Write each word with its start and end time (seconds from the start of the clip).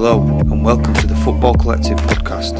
Hello, 0.00 0.22
and 0.38 0.64
welcome 0.64 0.94
to 0.94 1.08
the 1.08 1.16
Football 1.16 1.54
Collective 1.54 1.98
podcast, 1.98 2.54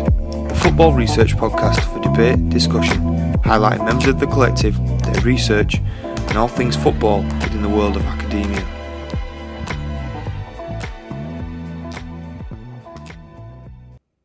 a 0.51 0.55
football 0.56 0.93
research 0.93 1.37
podcast 1.37 1.79
for 1.85 2.01
debate, 2.01 2.49
discussion, 2.49 2.99
highlighting 3.45 3.85
members 3.85 4.09
of 4.09 4.19
the 4.19 4.27
collective, 4.27 4.76
their 5.04 5.22
research, 5.22 5.77
and 5.77 6.37
all 6.37 6.48
things 6.48 6.74
football 6.74 7.22
within 7.22 7.62
the 7.62 7.69
world 7.69 7.95
of 7.95 8.04
academia. 8.06 8.66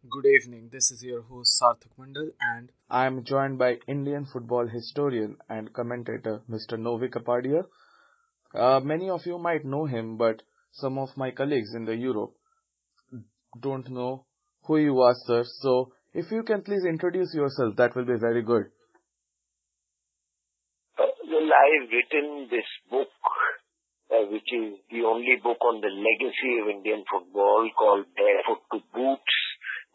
Good 0.10 0.26
evening, 0.26 0.70
this 0.72 0.90
is 0.90 1.04
your 1.04 1.22
host 1.22 1.62
Sarthak 1.62 1.94
Mondal, 2.00 2.32
and 2.42 2.72
I 2.90 3.06
am 3.06 3.24
joined 3.24 3.60
by 3.60 3.78
Indian 3.88 4.26
football 4.26 4.66
historian 4.66 5.38
and 5.48 5.72
commentator 5.72 6.42
Mr. 6.50 6.80
Novy 6.80 7.10
Kapadia. 7.10 7.66
Uh, 8.56 8.80
many 8.80 9.08
of 9.08 9.28
you 9.28 9.38
might 9.38 9.66
know 9.66 9.86
him, 9.86 10.18
but 10.18 10.42
some 10.72 10.98
of 10.98 11.16
my 11.16 11.30
colleagues 11.30 11.76
in 11.76 11.86
the 11.86 11.96
Europe 11.96 12.34
don't 13.60 13.90
know 13.90 14.26
who 14.66 14.78
you 14.78 15.00
are, 15.02 15.16
sir. 15.26 15.44
So, 15.62 15.92
if 16.14 16.32
you 16.32 16.44
can 16.44 16.62
please 16.62 16.86
introduce 16.88 17.34
yourself, 17.34 17.76
that 17.78 17.96
will 17.96 18.06
be 18.06 18.20
very 18.20 18.44
good. 18.44 18.66
Uh, 20.98 21.10
well, 21.26 21.50
I've 21.50 21.90
written 21.90 22.48
this 22.50 22.70
book, 22.90 23.10
uh, 24.12 24.30
which 24.30 24.50
is 24.54 24.78
the 24.92 25.04
only 25.06 25.38
book 25.42 25.58
on 25.62 25.82
the 25.82 25.90
legacy 25.90 26.62
of 26.62 26.70
Indian 26.70 27.04
football 27.10 27.70
called 27.78 28.06
Barefoot 28.16 28.62
to 28.74 28.80
Boots, 28.94 29.36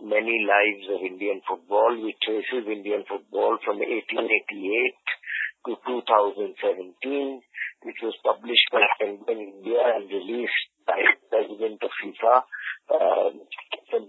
Many 0.03 0.47
Lives 0.47 0.87
of 0.95 1.07
Indian 1.07 1.41
Football, 1.49 2.03
which 2.03 2.19
traces 2.23 2.67
Indian 2.67 3.03
football 3.09 3.59
from 3.65 3.79
1888 3.79 4.39
to 5.67 5.75
2017, 5.87 7.43
which 7.83 8.01
was 8.03 8.15
published 8.23 8.69
by 8.71 8.83
Penguin 8.99 9.59
India 9.59 9.83
and 9.95 10.07
released 10.11 10.67
by 10.87 10.99
President 11.31 11.83
of 11.83 11.91
FIFA, 11.99 12.35
uh, 12.91 13.31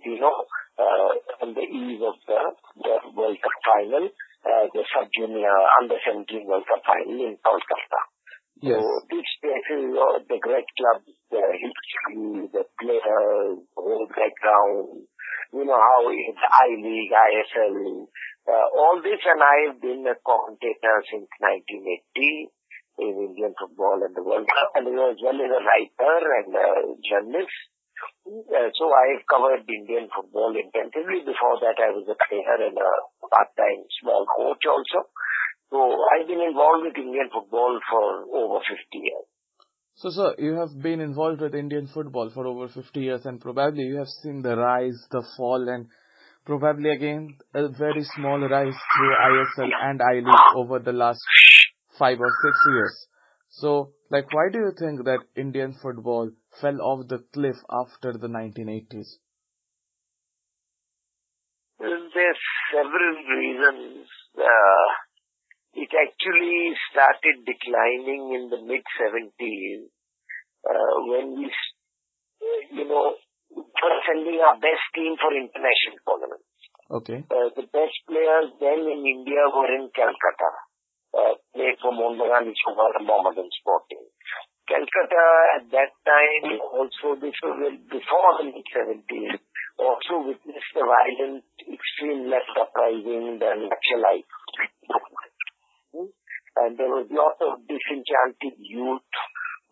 Infantino, 0.09 0.31
uh, 0.79 1.43
on 1.43 1.53
the 1.53 1.61
eve 1.61 2.01
of 2.01 2.15
the, 2.25 2.39
the 2.81 2.95
World 3.13 3.37
Cup 3.41 3.57
final, 3.65 4.09
uh, 4.45 4.65
the 4.73 4.83
sub-junior 4.93 5.57
under-17 5.81 6.45
World 6.45 6.63
Cup 6.67 6.81
final 6.85 7.19
in 7.19 7.37
Kolkata. 7.45 8.01
Yes. 8.61 8.81
So 8.81 9.01
this 9.07 9.29
places 9.39 9.95
uh, 9.95 10.19
the 10.27 10.39
great 10.41 10.67
clubs, 10.75 11.07
the 11.31 11.43
history, 11.55 12.49
the 12.51 12.63
players, 12.79 13.55
the 13.55 13.81
whole 13.81 14.07
background, 14.07 15.07
you 15.53 15.63
know 15.65 15.79
how 15.79 16.03
it's 16.11 16.43
I-League, 16.43 17.11
ISL, 17.11 18.07
uh, 18.49 18.67
all 18.75 18.99
this 19.01 19.21
and 19.23 19.41
I've 19.41 19.79
been 19.79 20.03
a 20.09 20.15
commentator 20.25 20.95
since 21.07 21.29
1980 21.39 22.51
in 22.99 23.31
Indian 23.31 23.53
football 23.55 24.01
and 24.03 24.11
the 24.15 24.23
World 24.23 24.47
Cup 24.49 24.75
and 24.75 24.87
as 24.91 25.19
well 25.23 25.39
as 25.39 25.51
a 25.53 25.61
writer 25.63 26.17
and 26.43 26.51
a 26.51 26.69
journalist. 26.99 27.59
Uh, 28.49 28.73
so 28.73 28.89
I've 28.89 29.21
covered 29.29 29.69
Indian 29.69 30.09
football 30.09 30.49
intensively. 30.57 31.21
Before 31.21 31.61
that 31.61 31.77
I 31.77 31.93
was 31.93 32.09
a 32.09 32.17
player 32.17 32.57
and 32.65 32.73
a 32.73 32.91
part-time 33.29 33.85
small 34.01 34.25
coach 34.25 34.65
also. 34.65 35.05
So 35.69 35.77
I've 35.77 36.25
been 36.25 36.41
involved 36.41 36.89
with 36.89 36.97
Indian 36.97 37.29
football 37.29 37.77
for 37.85 38.25
over 38.33 38.57
50 38.65 38.73
years. 38.97 39.29
So, 40.01 40.09
sir, 40.09 40.33
you 40.39 40.55
have 40.55 40.81
been 40.81 41.01
involved 41.01 41.41
with 41.41 41.53
Indian 41.53 41.85
football 41.85 42.31
for 42.33 42.47
over 42.47 42.69
50 42.69 42.99
years, 42.99 43.25
and 43.25 43.39
probably 43.39 43.83
you 43.83 43.97
have 43.97 44.07
seen 44.07 44.41
the 44.41 44.55
rise, 44.55 44.97
the 45.11 45.21
fall, 45.35 45.67
and 45.67 45.87
probably 46.45 46.89
again 46.89 47.37
a 47.53 47.67
very 47.67 48.03
small 48.15 48.39
rise 48.39 48.73
through 48.95 49.15
ISL 49.29 49.69
and 49.83 50.01
I 50.01 50.13
League 50.15 50.55
over 50.55 50.79
the 50.79 50.93
last 50.93 51.19
five 51.99 52.17
or 52.19 52.31
six 52.43 52.57
years. 52.67 53.07
So, 53.49 53.91
like, 54.09 54.33
why 54.33 54.47
do 54.51 54.59
you 54.59 54.71
think 54.79 55.03
that 55.05 55.19
Indian 55.35 55.75
football 55.81 56.31
fell 56.61 56.81
off 56.81 57.07
the 57.07 57.19
cliff 57.33 57.57
after 57.69 58.13
the 58.13 58.27
1980s? 58.27 59.19
There 61.79 61.89
are 61.89 62.41
several 62.73 63.15
reasons. 63.37 64.07
Uh, 64.35 64.87
it 65.73 65.89
actually 65.93 66.73
started 66.91 67.45
declining 67.45 68.33
in 68.35 68.49
the 68.49 68.59
mid 68.65 68.83
70s 68.99 69.87
uh, 70.67 70.95
when 71.07 71.39
we, 71.39 71.51
you 72.73 72.85
know, 72.85 73.15
were 73.55 73.99
sending 74.05 74.39
our 74.41 74.55
best 74.59 74.83
team 74.93 75.15
for 75.21 75.31
international 75.31 75.97
tournaments. 76.03 76.49
Okay. 76.89 77.19
Uh, 77.29 77.53
the 77.55 77.69
best 77.69 77.95
players 78.09 78.49
then 78.59 78.81
in 78.89 79.05
India 79.05 79.45
were 79.53 79.69
in 79.69 79.89
Calcutta, 79.93 80.51
uh, 81.13 81.33
played 81.53 81.77
for 81.81 81.93
Sugar 81.93 82.89
and 82.97 83.05
Mohammedan 83.05 83.49
Sporting. 83.61 84.09
Calcutta 84.69 85.25
at 85.57 85.65
that 85.73 85.91
time 86.05 86.61
also, 86.61 87.17
before 87.17 87.57
the 87.57 88.45
mid 88.45 88.67
70s, 88.69 89.41
also 89.81 90.29
witnessed 90.29 90.75
a 90.77 90.85
violent, 90.85 91.43
extreme 91.65 92.29
left 92.29 92.53
uprising, 92.53 93.41
the 93.41 93.49
Naxalite 93.65 94.29
and 96.59 96.75
there 96.75 96.91
was 96.91 97.07
a 97.07 97.15
lot 97.15 97.37
of 97.39 97.63
disenchanted 97.65 98.55
youth 98.59 99.13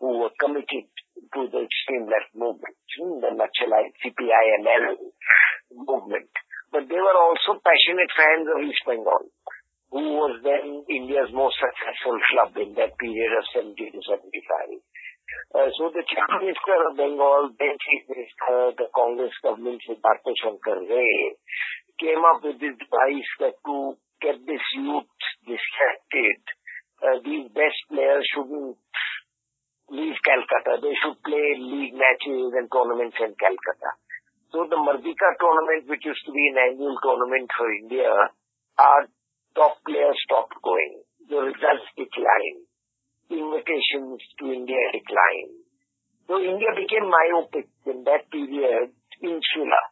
who 0.00 0.24
were 0.24 0.34
committed 0.40 0.88
to 1.34 1.40
the 1.50 1.60
extreme 1.66 2.06
left 2.08 2.32
movement, 2.32 2.76
the 2.96 3.30
Naxalite 3.34 3.94
CPIML 4.00 4.96
movement. 5.74 6.32
But 6.72 6.88
they 6.88 7.00
were 7.00 7.18
also 7.18 7.60
passionate 7.60 8.12
fans 8.14 8.46
of 8.48 8.62
East 8.64 8.84
Bengal, 8.86 9.28
who 9.90 10.04
was 10.20 10.40
then 10.44 10.84
India's 10.88 11.32
most 11.32 11.56
successful 11.56 12.16
club 12.32 12.50
in 12.60 12.76
that 12.76 12.92
period 13.00 13.32
of 13.32 13.44
70 13.56 13.72
to 13.76 14.00
75. 14.04 14.84
Uh, 15.56 15.68
so 15.80 15.88
the 15.92 16.04
Chief 16.04 16.24
Minister 16.40 16.76
of 16.88 16.96
Bengal, 16.96 17.52
then 17.56 17.76
Chief 17.80 18.02
Minister, 18.08 18.76
the 18.76 18.88
Congress 18.92 19.32
government 19.40 19.80
with 19.88 19.96
Siddhartha 19.96 20.32
Shankar 20.44 20.80
Ray, 20.84 21.36
came 21.96 22.20
up 22.20 22.44
with 22.44 22.60
this 22.60 22.76
device 22.76 23.30
that 23.40 23.56
to 23.64 23.96
get 24.20 24.36
this 24.44 24.64
youth 24.76 25.08
distracted, 25.48 26.40
uh, 27.00 27.16
these 27.24 27.48
best 27.54 27.80
players 27.88 28.24
shouldn't 28.34 28.76
leave 29.88 30.18
Calcutta. 30.20 30.84
They 30.84 30.94
should 31.00 31.16
play 31.24 31.46
league 31.56 31.96
matches 31.96 32.52
and 32.52 32.68
tournaments 32.68 33.16
in 33.16 33.32
Calcutta. 33.40 33.90
So 34.52 34.64
the 34.68 34.80
Merdeka 34.80 35.28
tournament, 35.40 35.88
which 35.88 36.04
used 36.04 36.24
to 36.24 36.32
be 36.32 36.44
an 36.52 36.72
annual 36.72 36.96
tournament 37.04 37.48
for 37.52 37.68
India, 37.72 38.12
our 38.80 39.02
top 39.58 39.82
players 39.82 40.14
stopped 40.22 40.54
going. 40.62 41.02
The 41.26 41.50
results 41.50 41.90
declined. 41.98 42.62
Invitations 43.26 44.22
to 44.38 44.54
India 44.54 44.78
declined. 44.94 45.66
So 46.30 46.38
India 46.38 46.70
became 46.78 47.10
myopic 47.10 47.66
in 47.84 48.06
that 48.06 48.30
period, 48.30 48.94
insular. 49.18 49.84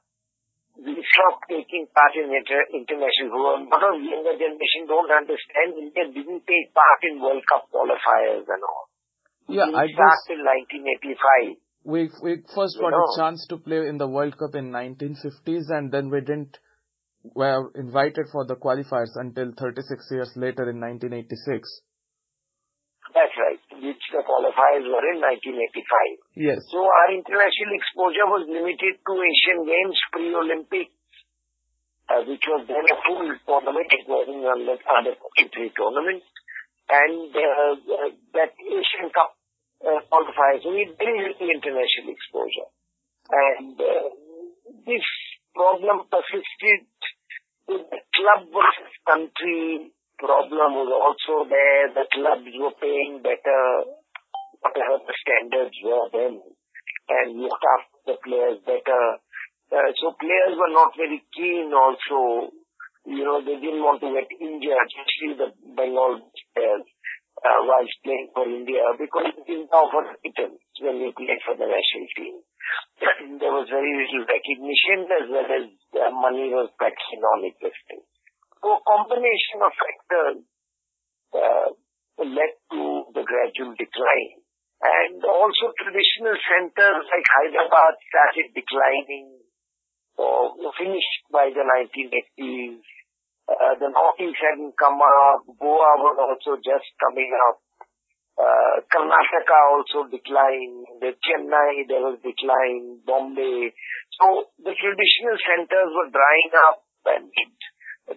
We 0.76 0.93
stopped 1.00 1.49
taking 1.49 1.88
part 1.91 2.12
in 2.15 2.28
inter- 2.28 2.69
international. 2.71 3.65
A 3.65 3.66
lot 3.66 3.84
of 3.91 3.97
younger 3.99 4.37
generation 4.37 4.84
don't 4.87 5.09
understand 5.10 5.75
India 5.75 6.05
didn't 6.12 6.44
take 6.47 6.71
part 6.76 7.00
in 7.09 7.19
World 7.19 7.43
Cup 7.49 7.66
qualifiers 7.72 8.44
and 8.44 8.62
all. 8.62 8.87
Yeah, 9.49 9.72
we 9.72 9.75
I 9.75 9.87
guess 9.88 10.21
in 10.28 10.44
1985. 10.44 11.56
we 11.84 12.10
we 12.22 12.43
first 12.55 12.76
got 12.78 12.93
a 12.93 13.06
chance 13.16 13.47
to 13.49 13.56
play 13.56 13.88
in 13.88 13.97
the 13.97 14.09
World 14.09 14.37
Cup 14.37 14.55
in 14.55 14.71
1950s, 14.71 15.71
and 15.71 15.91
then 15.91 16.10
we 16.10 16.21
didn't 16.21 16.59
were 17.34 17.70
invited 17.75 18.26
for 18.31 18.44
the 18.47 18.56
qualifiers 18.56 19.14
until 19.16 19.53
36 19.59 20.06
years 20.10 20.31
later 20.37 20.69
in 20.70 20.78
1986. 20.81 21.82
That's 23.14 23.32
right. 23.38 23.60
Which 23.81 24.03
the 24.12 24.20
qualifiers 24.20 24.84
were 24.84 25.06
in 25.14 25.19
1985. 25.25 26.37
Yes. 26.37 26.60
So 26.69 26.84
our 26.84 27.10
international 27.16 27.72
exposure 27.72 28.28
was 28.28 28.44
limited 28.50 29.00
to 29.00 29.12
Asian 29.16 29.64
Games 29.64 29.97
pre-Olympic, 30.12 30.88
uh, 32.12 32.22
which 32.28 32.44
was 32.44 32.69
then 32.69 32.84
a 32.84 32.97
full 33.09 33.26
tournament. 33.48 33.88
It 33.88 34.04
wasn't 34.04 34.44
under, 34.44 34.76
under 34.76 35.12
23 35.43 35.72
tournament. 35.72 36.20
And 36.87 37.31
uh, 37.34 37.75
uh, 37.78 38.10
that 38.37 38.53
Asian 38.58 39.08
Cup 39.10 39.34
uh, 39.82 40.04
qualifiers, 40.12 40.62
we 40.69 40.87
had 40.87 40.98
very 40.98 41.31
little 41.31 41.50
international 41.50 42.12
exposure. 42.12 42.69
And 43.26 43.75
uh, 43.81 44.06
this 44.87 45.02
problem 45.56 46.05
persisted. 46.12 46.84
The 47.67 47.83
club 47.83 48.47
country 49.07 49.91
problem 50.19 50.71
was 50.79 50.91
also 50.95 51.49
there. 51.51 51.91
The 51.91 52.07
clubs 52.15 52.47
were 52.55 52.79
paying 52.79 53.23
better, 53.23 53.91
whatever 54.63 55.03
the 55.03 55.15
standards 55.19 55.75
were 55.83 56.07
then, 56.15 56.43
and 57.11 57.41
looked 57.43 57.67
after 57.67 57.99
the 58.07 58.17
players 58.23 58.59
better. 58.63 59.19
Uh, 59.67 59.91
so 59.99 60.15
players 60.15 60.55
were 60.55 60.71
not 60.71 60.95
very 60.97 61.23
keen 61.35 61.75
also. 61.75 62.55
You 63.05 63.25
know, 63.27 63.43
they 63.43 63.59
didn't 63.59 63.83
want 63.83 64.01
to 64.03 64.15
get 64.15 64.31
injured, 64.39 64.87
especially 64.87 65.35
the 65.35 65.51
Bengal 65.75 66.23
players, 66.55 66.87
uh, 67.43 67.61
while 67.67 67.87
playing 68.07 68.31
for 68.35 68.47
India, 68.47 68.95
because 68.95 69.35
it 69.43 69.47
is 69.51 69.67
now 69.75 69.91
for 69.91 70.07
returns 70.23 70.63
when 70.81 71.00
you 71.00 71.12
play 71.17 71.38
for 71.44 71.55
the 71.56 71.69
national 71.69 72.08
team. 72.17 72.37
there 73.40 73.55
was 73.55 73.69
very 73.70 73.93
little 73.94 74.25
recognition 74.26 75.06
as 75.11 75.26
well 75.31 75.49
as 75.49 75.64
uh, 75.96 76.12
money 76.12 76.50
was 76.50 76.70
practically 76.76 77.20
non-existent. 77.20 78.02
So 78.62 78.76
a 78.76 78.82
combination 78.82 79.58
of 79.62 79.73
factors 79.76 80.38
uh, 81.37 81.69
led 82.25 82.52
to 82.73 82.81
the 83.12 83.23
gradual 83.23 83.76
decline. 83.76 84.43
And 84.76 85.25
also 85.25 85.73
traditional 85.73 86.37
centers 86.37 87.05
like 87.08 87.26
Hyderabad 87.26 87.94
started 88.12 88.52
declining 88.52 89.40
or 90.17 90.52
finished 90.76 91.22
by 91.32 91.49
the 91.52 91.64
1980s. 91.64 92.81
Uh, 93.46 93.79
the 93.79 93.88
Northeast 93.88 94.43
hadn't 94.43 94.75
come 94.76 94.99
up. 94.99 95.46
Goa 95.46 95.93
was 96.02 96.17
also 96.19 96.58
just 96.61 96.88
coming 96.99 97.31
up. 97.49 97.62
Uh, 98.37 98.85
Karnataka 98.93 99.59
also 99.73 100.09
declined. 100.12 100.85
The 101.00 101.17
Chennai, 101.25 101.88
there 101.88 102.05
was 102.05 102.21
decline. 102.21 103.00
Bombay. 103.06 103.73
So 104.21 104.53
the 104.61 104.77
traditional 104.77 105.38
centers 105.41 105.91
were 105.97 106.12
drying 106.12 106.53
up 106.69 106.85
and 107.17 107.33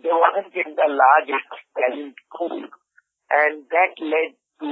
there 0.03 0.19
wasn't 0.19 0.51
in 0.51 0.75
the 0.75 0.89
large 0.91 1.33
talent 1.71 2.15
pool. 2.35 2.67
And 3.31 3.63
that 3.71 3.93
led 4.03 4.35
to 4.59 4.69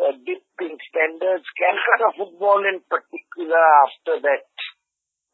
a 0.00 0.12
dip 0.16 0.44
in 0.64 0.80
standards. 0.88 1.44
Calcutta 1.60 2.08
football 2.16 2.64
in 2.64 2.80
particular 2.88 3.64
after 3.84 4.24
that 4.24 4.48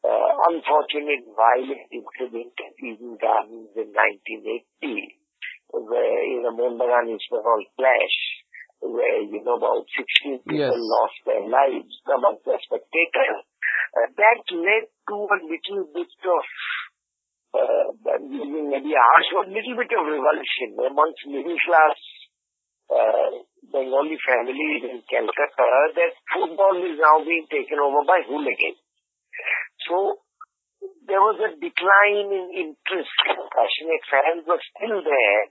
uh, 0.02 0.30
unfortunate 0.50 1.22
violent 1.38 1.86
incident 1.94 2.50
at 2.58 2.74
Eden 2.82 3.14
Gardens 3.14 3.70
in 3.78 3.94
1980 3.94 5.22
where, 5.72 6.24
you 6.26 6.42
know, 6.42 6.52
Mohun 6.52 7.16
all 7.32 7.64
clash 7.78 8.41
where, 8.82 9.22
you 9.22 9.40
know, 9.46 9.56
about 9.56 9.86
16 9.94 10.42
people 10.42 10.58
yes. 10.58 10.74
lost 10.74 11.18
their 11.24 11.46
lives 11.46 11.94
among 12.10 12.42
the 12.42 12.58
spectators. 12.66 13.46
Uh, 13.94 14.08
that 14.18 14.42
led 14.50 14.84
to 15.08 15.16
a 15.16 15.38
little 15.46 15.84
bit 15.94 16.12
of 16.26 16.44
uh, 17.54 17.86
maybe 18.02 18.92
harsh, 18.96 19.30
a 19.38 19.50
little 19.52 19.76
bit 19.76 19.92
of 19.92 20.02
revulsion 20.08 20.70
amongst 20.82 21.22
middle 21.28 21.60
class 21.62 21.96
uh, 22.90 23.30
Bengali 23.70 24.18
families 24.24 24.82
in 24.84 25.00
Calcutta 25.06 25.68
that 25.96 26.12
football 26.32 26.76
is 26.80 26.98
now 26.98 27.22
being 27.24 27.46
taken 27.48 27.78
over 27.78 28.04
by 28.04 28.20
hooligans. 28.26 28.80
So 29.88 30.20
there 31.06 31.20
was 31.20 31.38
a 31.40 31.50
decline 31.56 32.28
in 32.32 32.46
interest. 32.52 33.12
Passionate 33.52 34.04
fans 34.08 34.42
were 34.46 34.60
still 34.76 35.00
there, 35.04 35.42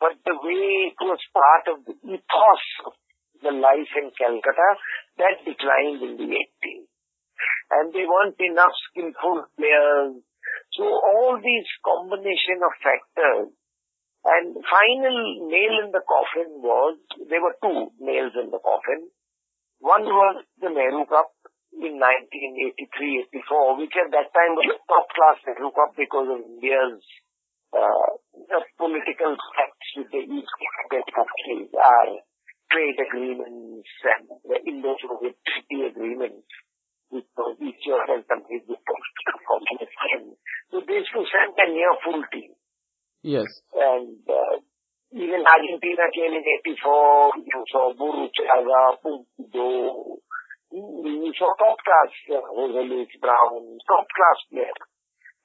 but 0.00 0.14
the 0.24 0.36
way 0.38 0.94
it 0.94 0.98
was 1.02 1.18
part 1.34 1.64
of 1.74 1.84
the 1.84 1.94
ethos 2.06 2.64
of 2.86 2.94
the 3.42 3.54
life 3.54 3.92
in 3.98 4.10
Calcutta, 4.14 4.70
that 5.18 5.42
declined 5.46 6.02
in 6.02 6.14
the 6.18 6.28
80s. 6.30 6.86
And 7.70 7.92
there 7.94 8.08
weren't 8.08 8.38
enough 8.40 8.74
skillful 8.90 9.46
players. 9.58 10.22
So 10.74 10.84
all 10.86 11.38
these 11.38 11.68
combination 11.84 12.62
of 12.62 12.72
factors 12.82 13.54
and 14.24 14.58
final 14.66 15.18
nail 15.46 15.74
in 15.86 15.90
the 15.94 16.02
coffin 16.02 16.58
was, 16.58 16.98
there 17.30 17.42
were 17.42 17.54
two 17.62 17.94
nails 18.02 18.34
in 18.34 18.50
the 18.50 18.58
coffin. 18.58 19.10
One 19.78 20.04
was 20.04 20.42
the 20.58 20.70
Nehru 20.70 21.06
Cup 21.06 21.30
in 21.72 22.02
1983-84, 22.02 23.78
which 23.78 23.94
at 23.94 24.10
that 24.10 24.34
time 24.34 24.58
was 24.58 24.74
a 24.74 24.78
top-class 24.90 25.38
Nehru 25.46 25.70
Cup 25.70 25.94
because 25.94 26.26
of 26.26 26.42
India's 26.42 26.98
uh, 27.72 28.10
political 28.78 29.32
facts 29.56 29.88
with 29.96 30.08
the 30.12 30.22
East 30.24 30.52
countries, 30.90 31.70
are 31.74 32.12
trade 32.72 32.98
agreements 33.00 33.88
and 34.04 34.28
the 34.44 34.58
Indo-Soviet 34.68 35.36
treaty 35.44 35.88
agreements 35.88 36.48
with 37.10 37.24
each 37.64 37.84
other 37.88 38.20
countries 38.28 38.62
with 38.68 38.80
communist 38.84 39.96
So 40.70 40.84
used 40.84 41.12
to 41.12 41.22
send 41.24 41.56
a 41.56 41.66
near 41.72 41.92
full 42.04 42.22
team. 42.32 42.52
Yes. 43.24 43.48
And 43.72 44.20
uh, 44.28 44.60
even 45.12 45.40
Argentina 45.40 46.04
came 46.12 46.36
in 46.36 46.44
84, 46.44 47.32
you 47.40 47.64
saw 47.72 47.92
Burruchaga, 47.96 49.00
Punto, 49.00 50.20
you 50.70 51.32
saw 51.38 51.48
top 51.56 51.76
class, 51.80 52.12
uh, 52.28 52.44
Jose 52.44 52.82
Luis 52.84 53.08
Brown, 53.20 53.78
top 53.88 54.04
class 54.12 54.38
player. 54.52 54.76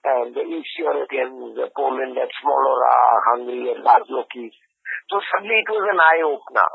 And 0.04 0.36
the 0.36 0.44
East 0.44 0.76
Europeans, 0.80 1.56
Poland 1.72 2.16
at 2.20 2.32
Smolora, 2.44 2.96
Hungary 3.32 3.72
at 3.72 3.80
Laszlo 3.88 4.28
So 4.28 5.16
suddenly 5.32 5.64
it 5.64 5.70
was 5.72 5.86
an 5.88 6.00
eye-opener 6.00 6.72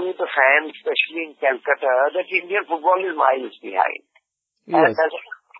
to 0.00 0.04
the 0.16 0.28
fans, 0.28 0.72
especially 0.72 1.22
in 1.28 1.32
Calcutta, 1.36 1.94
that 2.16 2.32
Indian 2.32 2.64
football 2.64 2.96
is 3.04 3.12
miles 3.12 3.52
behind. 3.60 4.08
Yes. 4.64 4.88
And 4.88 4.96
the 4.96 5.08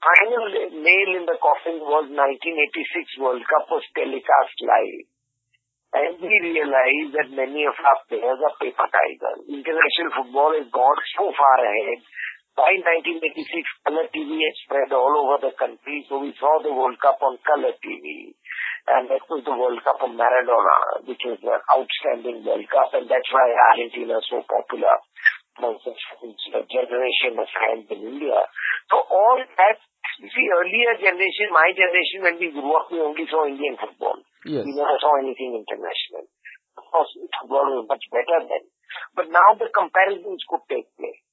final 0.00 0.44
nail 0.80 1.10
in 1.20 1.24
the 1.28 1.36
coffin 1.36 1.84
was 1.84 2.08
1986 2.08 3.20
World 3.20 3.44
Cup 3.44 3.68
was 3.68 3.84
telecast 3.92 4.56
live. 4.64 5.04
And 5.90 6.22
we 6.22 6.30
realized 6.54 7.12
that 7.18 7.34
many 7.34 7.66
of 7.66 7.74
our 7.74 7.98
players 8.06 8.38
are 8.38 8.56
paper 8.62 8.88
tigers. 8.88 9.42
International 9.50 10.10
football 10.14 10.54
has 10.54 10.70
gone 10.70 11.00
so 11.18 11.34
far 11.34 11.58
ahead. 11.60 11.98
By 12.60 12.76
1986, 12.76 13.88
color 13.88 14.04
TV 14.12 14.36
had 14.36 14.56
spread 14.60 14.92
all 14.92 15.16
over 15.16 15.40
the 15.40 15.56
country, 15.56 16.04
so 16.12 16.20
we 16.20 16.36
saw 16.36 16.60
the 16.60 16.68
World 16.68 17.00
Cup 17.00 17.16
on 17.24 17.40
color 17.40 17.72
TV. 17.80 18.36
And 18.84 19.08
that 19.08 19.24
was 19.32 19.40
the 19.48 19.56
World 19.56 19.80
Cup 19.80 19.96
of 20.04 20.12
Maradona, 20.12 21.00
which 21.08 21.24
was 21.24 21.40
an 21.40 21.56
outstanding 21.72 22.44
World 22.44 22.68
Cup, 22.68 22.92
and 22.92 23.08
that's 23.08 23.32
why 23.32 23.48
Argentina 23.72 24.20
is 24.20 24.28
so 24.28 24.44
popular 24.44 24.92
amongst 25.56 25.88
the 25.88 26.60
generation 26.68 27.40
of 27.40 27.48
fans 27.48 27.88
in 27.96 28.20
India. 28.20 28.44
So 28.92 29.08
all 29.08 29.40
that 29.40 29.80
you 30.20 30.28
see, 30.28 30.46
earlier 30.52 31.00
generation, 31.00 31.48
my 31.48 31.72
generation, 31.72 32.28
when 32.28 32.36
we 32.36 32.52
grew 32.52 32.76
up, 32.76 32.92
we 32.92 33.00
only 33.00 33.24
saw 33.24 33.48
Indian 33.48 33.80
football. 33.80 34.20
Yes. 34.44 34.68
We 34.68 34.76
never 34.76 35.00
saw 35.00 35.16
anything 35.16 35.56
international. 35.56 36.28
Of 36.76 36.84
course, 36.92 37.08
football 37.40 37.72
was 37.80 37.88
much 37.88 38.04
better 38.12 38.44
then. 38.44 38.68
But 39.16 39.32
now 39.32 39.56
the 39.56 39.72
comparisons 39.72 40.44
could 40.44 40.64
take 40.68 40.92
place. 41.00 41.24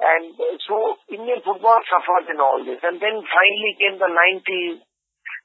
And 0.00 0.32
so 0.64 0.96
Indian 1.12 1.44
football 1.44 1.80
suffered 1.84 2.32
in 2.32 2.40
all 2.40 2.64
this. 2.64 2.80
And 2.80 2.96
then 2.96 3.20
finally 3.20 3.72
came 3.76 4.00
the 4.00 4.08
90s, 4.08 4.80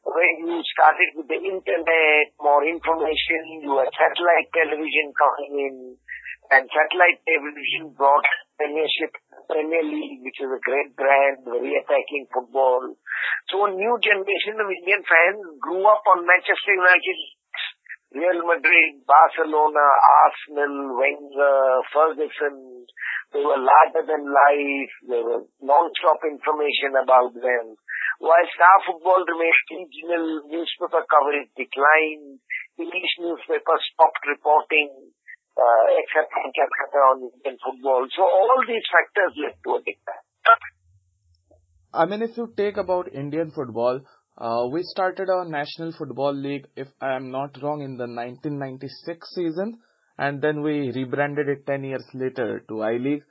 where 0.07 0.34
you 0.40 0.63
started 0.72 1.10
with 1.19 1.28
the 1.28 1.42
internet, 1.44 2.25
more 2.40 2.63
information, 2.63 3.66
you 3.68 3.75
had 3.75 3.92
satellite 3.92 4.48
television 4.56 5.12
coming 5.18 5.54
in, 5.60 5.75
and 6.56 6.69
satellite 6.69 7.19
television 7.25 7.92
brought 7.98 8.24
Premiership, 8.56 9.12
Premier 9.52 9.84
League, 9.84 10.24
which 10.24 10.40
is 10.40 10.48
a 10.48 10.62
great 10.63 10.96
brand, 10.96 11.44
very 11.44 11.75
attacking 11.75 12.30
football. 12.31 12.96
So 13.52 13.68
a 13.68 13.75
new 13.75 14.00
generation 14.00 14.56
of 14.62 14.72
Indian 14.72 15.04
fans 15.04 15.42
grew 15.60 15.84
up 15.84 16.06
on 16.16 16.24
Manchester 16.24 16.72
United, 16.72 17.18
Real 18.16 18.48
Madrid, 18.48 19.04
Barcelona, 19.04 19.84
Arsenal, 20.24 20.96
Wenger, 20.96 21.60
Ferguson. 21.92 22.88
They 23.36 23.44
were 23.44 23.60
larger 23.60 24.08
than 24.08 24.24
life. 24.24 24.94
There 25.04 25.26
was 25.28 25.44
non-stop 25.60 26.24
information 26.24 26.96
about 26.96 27.36
them. 27.36 27.76
While 28.24 28.48
star 28.56 28.78
football 28.88 29.20
remained 29.28 29.68
regional, 29.68 30.48
newspaper 30.48 31.04
coverage 31.04 31.52
declined, 31.60 32.40
English 32.80 33.14
newspapers 33.19 33.84
stopped 33.92 34.24
reporting 34.24 35.12
uh, 35.60 35.84
except 36.00 36.31
in 36.40 36.56
on 36.56 37.31
Indian 37.36 37.57
football. 37.60 38.07
So 38.16 38.24
all 38.24 38.60
these 38.64 38.88
factors 38.88 39.36
led 39.44 39.56
to 39.60 39.69
a 39.76 39.80
decline. 39.84 40.24
I 41.92 42.06
mean, 42.06 42.22
if 42.24 42.36
you 42.36 42.52
take 42.56 42.78
about 42.78 43.12
Indian 43.12 43.52
football, 43.52 44.02
uh, 44.37 44.68
we 44.71 44.81
started 44.83 45.30
our 45.30 45.45
National 45.45 45.92
Football 45.97 46.33
League, 46.33 46.68
if 46.75 46.87
I 47.01 47.15
am 47.15 47.31
not 47.31 47.57
wrong, 47.61 47.81
in 47.81 47.97
the 47.97 48.07
1996 48.07 49.27
season, 49.33 49.80
and 50.18 50.42
then 50.42 50.61
we 50.61 50.92
rebranded 50.92 51.47
it 51.47 51.65
10 51.65 51.83
years 51.83 52.06
later 52.13 52.63
to 52.68 52.81
I 52.81 52.97
League, 52.97 53.23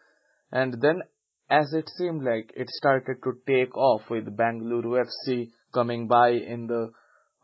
and 0.53 0.81
then 0.81 1.03
as 1.51 1.73
it 1.75 1.89
seemed 1.99 2.25
like 2.25 2.51
it 2.57 2.69
started 2.71 3.17
to 3.23 3.33
take 3.47 3.77
off 3.77 4.03
with 4.09 4.37
Bangalore 4.37 5.05
FC 5.05 5.51
coming 5.75 6.09
by 6.09 6.31
in 6.31 6.67
the 6.67 6.91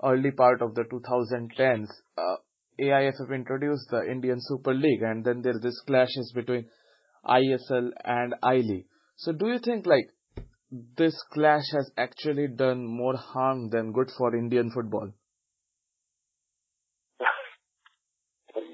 early 0.02 0.30
part 0.30 0.62
of 0.62 0.74
the 0.74 0.84
2010s. 0.84 1.88
Uh, 2.16 2.36
AIFF 2.80 3.30
introduced 3.34 3.90
the 3.90 4.02
Indian 4.10 4.38
Super 4.40 4.72
League 4.72 5.02
and 5.02 5.24
then 5.24 5.42
there 5.42 5.58
this 5.60 5.78
clashes 5.86 6.32
between 6.34 6.64
ISL 7.26 7.90
and 8.04 8.34
I 8.42 8.56
League. 8.56 8.86
So 9.16 9.32
do 9.32 9.48
you 9.48 9.58
think 9.58 9.84
like 9.86 10.08
this 10.70 11.14
clash 11.32 11.64
has 11.72 11.90
actually 11.96 12.48
done 12.48 12.86
more 12.86 13.16
harm 13.16 13.70
than 13.70 13.92
good 13.92 14.10
for 14.16 14.34
Indian 14.34 14.70
football? 14.70 15.10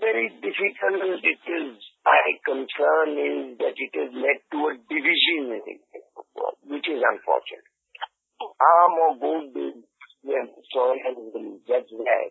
Very 0.00 0.28
difficult 0.40 1.02
is. 1.24 1.76
My 2.04 2.38
concern 2.46 3.18
is 3.18 3.58
that 3.58 3.74
it 3.74 3.92
has 3.98 4.14
led 4.14 4.38
to 4.52 4.58
a 4.70 4.72
division 4.88 5.58
in 5.58 5.78
football, 6.14 6.54
which 6.62 6.86
is 6.86 7.02
unfortunate. 7.02 7.66
Harm 8.38 8.92
or 9.02 9.12
good 9.18 9.58
is 9.58 9.74
the 10.22 10.38
historians 10.54 11.18
will 11.34 11.58
judge 11.66 11.90
that 11.90 12.30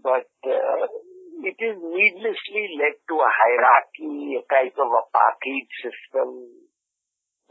but 0.00 0.28
uh, 0.48 0.84
it 1.44 1.58
is 1.60 1.76
needlessly 1.76 2.64
led 2.80 2.96
to 3.08 3.14
a 3.20 3.28
hierarchy, 3.28 4.40
a 4.40 4.42
type 4.48 4.76
of 4.78 4.88
apartheid 4.88 5.68
system. 5.84 6.61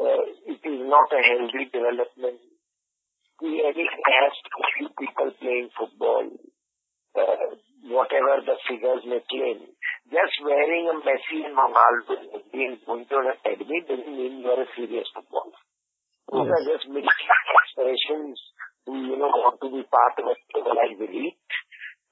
Uh, 0.02 0.26
it 0.50 0.62
is 0.66 0.82
not 0.90 1.14
a 1.14 1.22
healthy 1.22 1.70
development. 1.70 2.42
We 3.42 3.62
only 3.62 3.86
has 3.86 4.34
few 4.78 4.90
people 4.98 5.30
playing 5.38 5.70
football. 5.78 6.26
Uh, 7.14 7.54
whatever 7.86 8.42
the 8.46 8.58
figures 8.70 9.04
may 9.06 9.22
claim. 9.30 9.68
Just 10.10 10.36
wearing 10.46 10.90
a 10.90 10.96
Messi 11.02 11.46
and 11.46 11.58
Ronaldo 11.58 12.42
being 12.54 12.78
going 12.86 13.06
to 13.10 13.16
an 13.18 13.34
academy 13.34 13.82
doesn't 13.86 14.10
mean 14.10 14.42
you're 14.42 14.62
a 14.62 14.70
serious 14.78 15.10
footballer. 15.14 15.58
Those 16.30 16.48
yes. 16.48 16.56
are 16.56 16.66
just 16.66 16.86
middle 16.90 17.10
aspirations 17.10 18.38
who, 18.86 18.94
you 18.96 19.18
know, 19.18 19.30
want 19.34 19.58
to 19.62 19.70
be 19.70 19.84
part 19.86 20.16
of 20.22 20.26
a 20.30 20.36
civilized 20.54 21.02
elite 21.02 21.42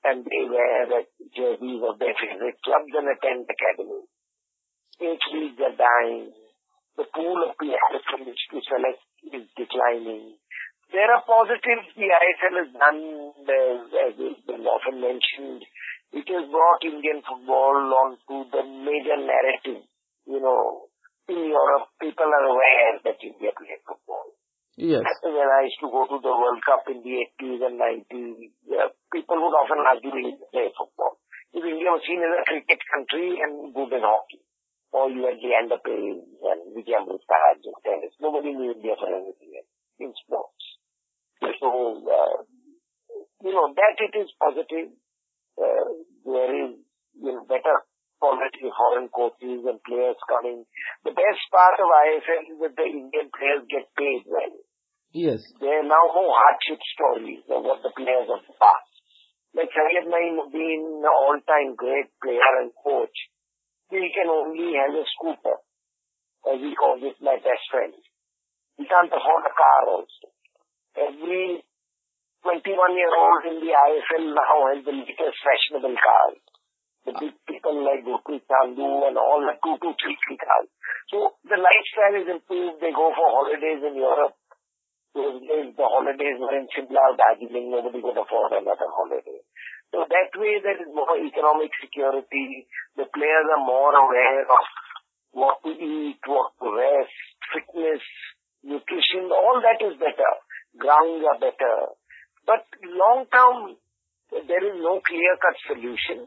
and 0.04 0.24
they 0.24 0.44
wear 0.48 0.88
the 0.88 1.02
jerseys 1.36 1.82
of 1.84 2.00
their 2.00 2.16
favorite 2.18 2.60
clubs 2.64 2.94
and 2.96 3.08
attend 3.12 3.46
academy. 3.46 4.04
State 4.96 5.26
leagues 5.32 5.60
are 5.60 5.76
dying. 5.76 6.32
The 6.98 7.06
pool 7.16 7.38
of 7.48 7.58
players 7.58 8.04
from 8.10 8.26
which 8.26 8.42
to 8.52 8.60
select 8.66 9.02
is 9.32 9.46
declining. 9.56 10.36
There 10.92 11.06
are 11.06 11.22
positives 11.22 11.94
the 11.94 12.10
ISL 12.10 12.56
has 12.66 12.72
done, 12.74 13.02
as 13.46 13.82
has 13.94 14.38
been 14.46 14.66
often 14.66 15.02
mentioned. 15.02 15.62
It 16.12 16.26
has 16.26 16.50
brought 16.50 16.82
Indian 16.82 17.22
football 17.22 17.78
onto 17.94 18.50
the 18.50 18.64
major 18.66 19.18
narrative. 19.22 19.86
You 20.26 20.42
know, 20.42 20.90
in 21.30 21.46
Europe, 21.46 21.94
people 22.02 22.26
are 22.26 22.46
aware 22.50 22.98
that 23.06 23.22
India 23.22 23.54
plays 23.54 23.86
football. 23.86 24.34
Yes. 24.80 25.06
When 25.22 25.36
I 25.36 25.70
used 25.70 25.78
to 25.86 25.92
go 25.94 26.10
to 26.10 26.18
the 26.18 26.34
World 26.34 26.64
Cup 26.66 26.88
in 26.90 27.06
the 27.06 27.14
80s 27.38 27.62
and 27.70 27.78
90s, 27.78 28.50
uh, 28.74 28.90
people 29.14 29.38
would 29.38 29.54
often 29.54 29.86
argue 29.86 30.10
they 30.10 30.34
play 30.50 30.74
football. 30.74 31.22
If 31.54 31.62
India 31.62 31.94
was 31.94 32.02
seen 32.08 32.24
as 32.24 32.34
a 32.34 32.44
cricket 32.50 32.82
country 32.90 33.38
and 33.46 33.76
good 33.76 33.94
in 33.94 34.02
hockey, 34.02 34.42
or 34.92 35.10
you 35.10 35.26
had 35.26 35.38
Leander 35.38 35.78
Paes 35.86 36.18
and 36.18 36.60
Vijay 36.74 36.98
Amritraj 36.98 37.62
in 37.62 37.76
tennis, 37.86 38.14
nobody 38.20 38.54
knew 38.54 38.74
India 38.74 38.96
for 38.98 39.10
anything 39.10 39.54
else 39.58 39.74
in 40.00 40.14
sports. 40.26 40.66
So, 41.60 41.70
uh, 42.04 42.38
you 43.44 43.54
know, 43.54 43.74
that 43.74 43.96
it 44.00 44.14
is 44.18 44.30
positive. 44.40 44.92
Uh, 45.60 45.88
there 46.26 46.52
is, 46.66 46.72
you 47.20 47.32
know, 47.32 47.46
better 47.46 47.86
quality 48.20 48.68
foreign 48.76 49.08
coaches 49.10 49.64
and 49.64 49.80
players 49.88 50.20
coming. 50.28 50.68
The 51.08 51.16
best 51.16 51.42
part 51.52 51.80
of 51.80 51.88
ISL 51.88 52.44
is 52.52 52.58
that 52.60 52.76
the 52.76 52.88
Indian 52.88 53.28
players 53.32 53.64
get 53.72 53.88
paid 53.96 54.28
well. 54.28 54.56
Yes. 55.16 55.42
There 55.58 55.80
are 55.80 55.88
now 55.88 56.06
no 56.14 56.28
hardship 56.30 56.80
stories 56.94 57.42
of 57.50 57.64
what 57.64 57.82
the 57.82 57.96
players 57.96 58.30
of 58.30 58.46
the 58.46 58.56
past. 58.60 58.92
Like 59.56 59.74
Syed 59.74 60.06
Naeemuddin, 60.06 61.02
an 61.02 61.10
all-time 61.10 61.74
great 61.74 62.14
player 62.22 62.52
and 62.62 62.70
coach, 62.84 63.16
he 63.90 64.10
can 64.14 64.30
only 64.30 64.78
have 64.78 64.94
a 64.94 65.06
scooter, 65.18 65.58
as 66.50 66.58
he 66.62 66.72
calls 66.76 67.02
it, 67.04 67.18
my 67.22 67.38
best 67.42 67.66
friend. 67.70 67.94
He 68.78 68.86
can't 68.86 69.12
afford 69.12 69.44
a 69.46 69.54
car 69.54 69.82
also 69.90 70.30
every 71.00 71.64
21 72.44 73.00
year 73.00 73.14
old 73.14 73.44
in 73.48 73.56
the 73.64 73.72
ISL 73.72 74.26
now 74.36 74.56
has 74.72 74.82
the 74.84 74.96
latest 74.96 75.38
fashionable 75.44 75.96
cars. 75.96 76.40
The 77.08 77.14
big 77.16 77.36
people 77.48 77.80
like 77.84 78.04
Gurpreet 78.04 78.44
Sandhu 78.48 79.08
and 79.08 79.16
all 79.16 79.40
the 79.44 79.56
two, 79.64 79.76
two, 79.80 79.94
three, 80.00 80.18
three 80.28 80.40
cars. 80.40 80.68
So 81.10 81.40
the 81.48 81.58
lifestyle 81.58 82.16
is 82.20 82.28
improved. 82.28 82.84
They 82.84 82.92
go 82.92 83.12
for 83.16 83.28
holidays 83.28 83.82
in 83.82 83.96
Europe. 83.96 84.36
Those 85.16 85.42
days, 85.42 85.74
the 85.74 85.88
holidays 85.90 86.38
were 86.38 86.54
in 86.54 86.70
Shimla 86.70 87.02
or 87.02 87.16
Darjeeling. 87.18 87.74
Nobody 87.74 87.98
could 87.98 88.20
afford 88.20 88.54
another 88.54 88.88
holiday. 88.94 89.42
So 89.92 90.06
that 90.06 90.30
way 90.38 90.62
there 90.62 90.78
is 90.78 90.90
more 90.94 91.18
economic 91.18 91.72
security. 91.82 92.68
The 92.96 93.10
players 93.10 93.48
are 93.58 93.66
more 93.66 93.94
aware 93.94 94.46
of 94.46 94.66
what 95.32 95.62
to 95.66 95.72
eat, 95.74 96.22
what 96.26 96.54
to 96.62 96.68
rest, 96.70 97.18
fitness, 97.54 98.04
nutrition, 98.62 99.30
all 99.34 99.62
that 99.62 99.82
is 99.82 99.98
better 99.98 100.34
grounds 100.78 101.24
are 101.26 101.40
better. 101.40 101.76
But 102.46 102.66
long 102.86 103.26
term, 103.30 103.78
there 104.32 104.64
is 104.64 104.78
no 104.80 105.02
clear-cut 105.02 105.58
solution. 105.66 106.26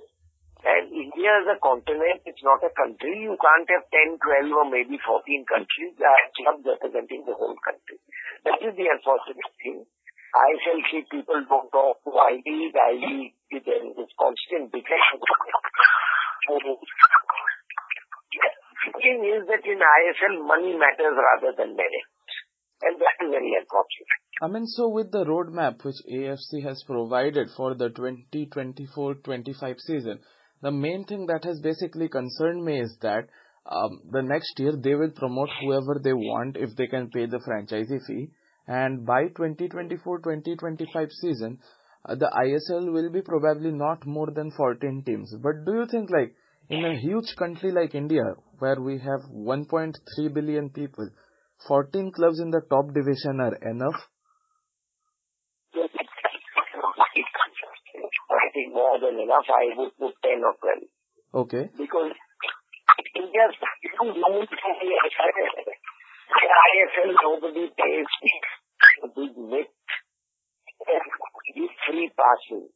And 0.63 0.95
India 0.95 1.43
is 1.43 1.51
a 1.51 1.59
continent, 1.59 2.23
it's 2.23 2.43
not 2.47 2.63
a 2.63 2.71
country. 2.71 3.27
You 3.27 3.35
can't 3.35 3.67
have 3.67 3.83
10, 3.91 4.23
12 4.47 4.63
or 4.63 4.67
maybe 4.71 4.95
14 4.95 5.43
countries 5.51 5.99
that 5.99 6.31
clubs 6.39 6.63
representing 6.63 7.27
the 7.27 7.35
whole 7.35 7.59
country. 7.67 7.99
That 8.47 8.63
is 8.63 8.71
the 8.79 8.87
unfortunate 8.87 9.55
thing. 9.59 9.83
I 10.33 10.49
shall 10.63 10.81
see 10.87 11.03
people 11.11 11.43
don't 11.51 11.67
talk 11.75 11.99
to 12.07 12.11
I 12.15 12.39
League. 12.39 13.35
I 13.53 13.57
League, 13.57 13.65
there 13.67 13.85
is 13.85 13.97
this 13.97 14.09
constant 14.19 14.73
decline. 14.73 15.21
The 18.83 18.93
thing 18.99 19.25
is 19.29 19.47
that 19.47 19.61
in 19.69 19.79
ISL, 19.79 20.47
money 20.47 20.73
matters 20.77 21.13
rather 21.13 21.53
than 21.57 21.77
merit. 21.77 22.07
And 22.83 22.99
that 22.99 23.25
is 23.25 23.31
very 23.31 23.53
unfortunate. 23.61 24.23
I 24.41 24.49
mean, 24.49 24.67
so 24.67 24.89
with 24.89 25.13
the 25.13 25.25
roadmap 25.25 25.85
which 25.85 26.01
AFC 26.11 26.65
has 26.65 26.83
provided 26.87 27.49
for 27.57 27.75
the 27.75 27.91
2024-25 27.91 29.81
season, 29.81 30.19
the 30.63 30.73
main 30.73 31.05
thing 31.05 31.27
that 31.27 31.45
has 31.45 31.61
basically 31.61 32.09
concerned 32.09 32.65
me 32.65 32.81
is 32.81 32.97
that 33.03 33.29
um, 33.67 34.01
the 34.11 34.23
next 34.23 34.59
year 34.59 34.73
they 34.77 34.95
will 34.95 35.11
promote 35.11 35.51
whoever 35.61 36.01
they 36.03 36.13
want 36.13 36.57
if 36.57 36.75
they 36.77 36.87
can 36.89 37.11
pay 37.11 37.27
the 37.27 37.39
franchisee 37.39 38.05
fee. 38.07 38.31
And 38.67 39.05
by 39.07 39.27
2024-2025 39.29 41.11
season, 41.11 41.59
Uh, 42.05 42.17
the 42.17 42.31
ISL 42.35 42.93
will 42.93 43.11
be 43.11 43.23
probably 43.23 43.71
not 43.71 44.05
more 44.07 44.31
than 44.31 44.51
14 44.51 45.05
teams. 45.07 45.35
But 45.41 45.65
do 45.65 45.73
you 45.79 45.87
think 45.87 46.11
like 46.11 46.35
in 46.69 46.85
a 46.85 46.99
huge 46.99 47.37
country 47.37 47.71
like 47.71 47.95
India, 47.95 48.25
where 48.59 48.81
we 48.81 48.99
have 48.99 49.21
1.3 49.31 50.35
billion 50.35 50.71
people, 50.71 51.09
14 51.69 52.11
clubs 52.13 52.41
in 52.41 52.51
the 52.51 52.61
top 52.69 52.93
division 52.93 53.41
are 53.41 53.55
enough? 53.71 54.09
I 58.33 58.49
think 58.53 58.75
more 58.75 58.99
than 58.99 59.21
enough. 59.21 59.47
I 59.49 59.77
would 59.77 59.97
put 59.99 60.15
10 60.23 60.43
or 60.43 60.55
12. 61.33 61.47
Okay. 61.47 61.71
Because 61.79 62.13
India's 63.15 63.55
too 63.57 64.13
known 64.17 64.47
for 64.47 64.73
the 64.81 64.91
ISL, 66.73 67.13
nobody 67.23 67.69
pays 67.77 68.07
a 69.05 69.09
big 69.09 69.33
width. 69.37 69.71
Give 71.55 71.71
free 71.87 72.11
passes. 72.15 72.71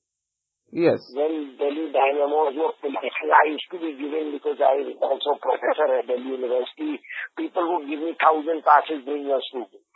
Yes. 0.75 0.98
When 1.14 1.54
Delhi 1.56 1.94
Dynamos 1.94 2.58
were 2.58 2.75
I 2.82 3.44
used 3.48 3.70
to 3.70 3.78
be 3.78 3.94
given 3.94 4.34
because 4.34 4.58
I 4.58 4.82
was 4.82 4.98
also 4.98 5.38
professor 5.38 5.88
at 5.94 6.10
Delhi 6.10 6.26
University. 6.26 6.98
People 7.38 7.64
would 7.70 7.86
give 7.86 8.02
me 8.02 8.18
thousand 8.18 8.66
passes, 8.66 9.06
bring 9.06 9.30
your 9.30 9.40
student. 9.46 9.86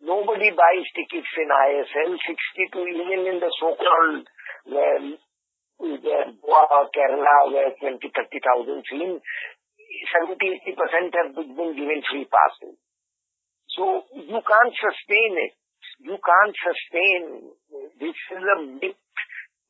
Nobody 0.00 0.48
buys 0.54 0.86
tickets 0.96 1.28
in 1.36 1.50
ISL. 1.50 2.16
62 2.16 2.72
even 2.72 3.20
in 3.28 3.36
the 3.42 3.50
so-called 3.60 4.24
um, 4.24 4.72
where, 4.72 5.02
where 5.76 6.26
Goa 6.38 6.62
or 6.70 6.86
Kerala 6.94 7.52
where 7.52 7.74
20, 7.76 8.00
30,000 8.00 8.84
seen, 8.88 9.20
70, 9.20 10.40
80% 10.64 11.18
have 11.18 11.34
been 11.34 11.76
given 11.76 12.00
free 12.08 12.24
passes. 12.30 12.78
So 13.76 14.06
you 14.16 14.40
can't 14.40 14.74
sustain 14.74 15.32
it. 15.44 15.59
You 16.00 16.16
can't 16.16 16.56
sustain. 16.56 17.52
This 18.00 18.16
is 18.32 18.42
a 18.42 18.58
myth 18.62 18.96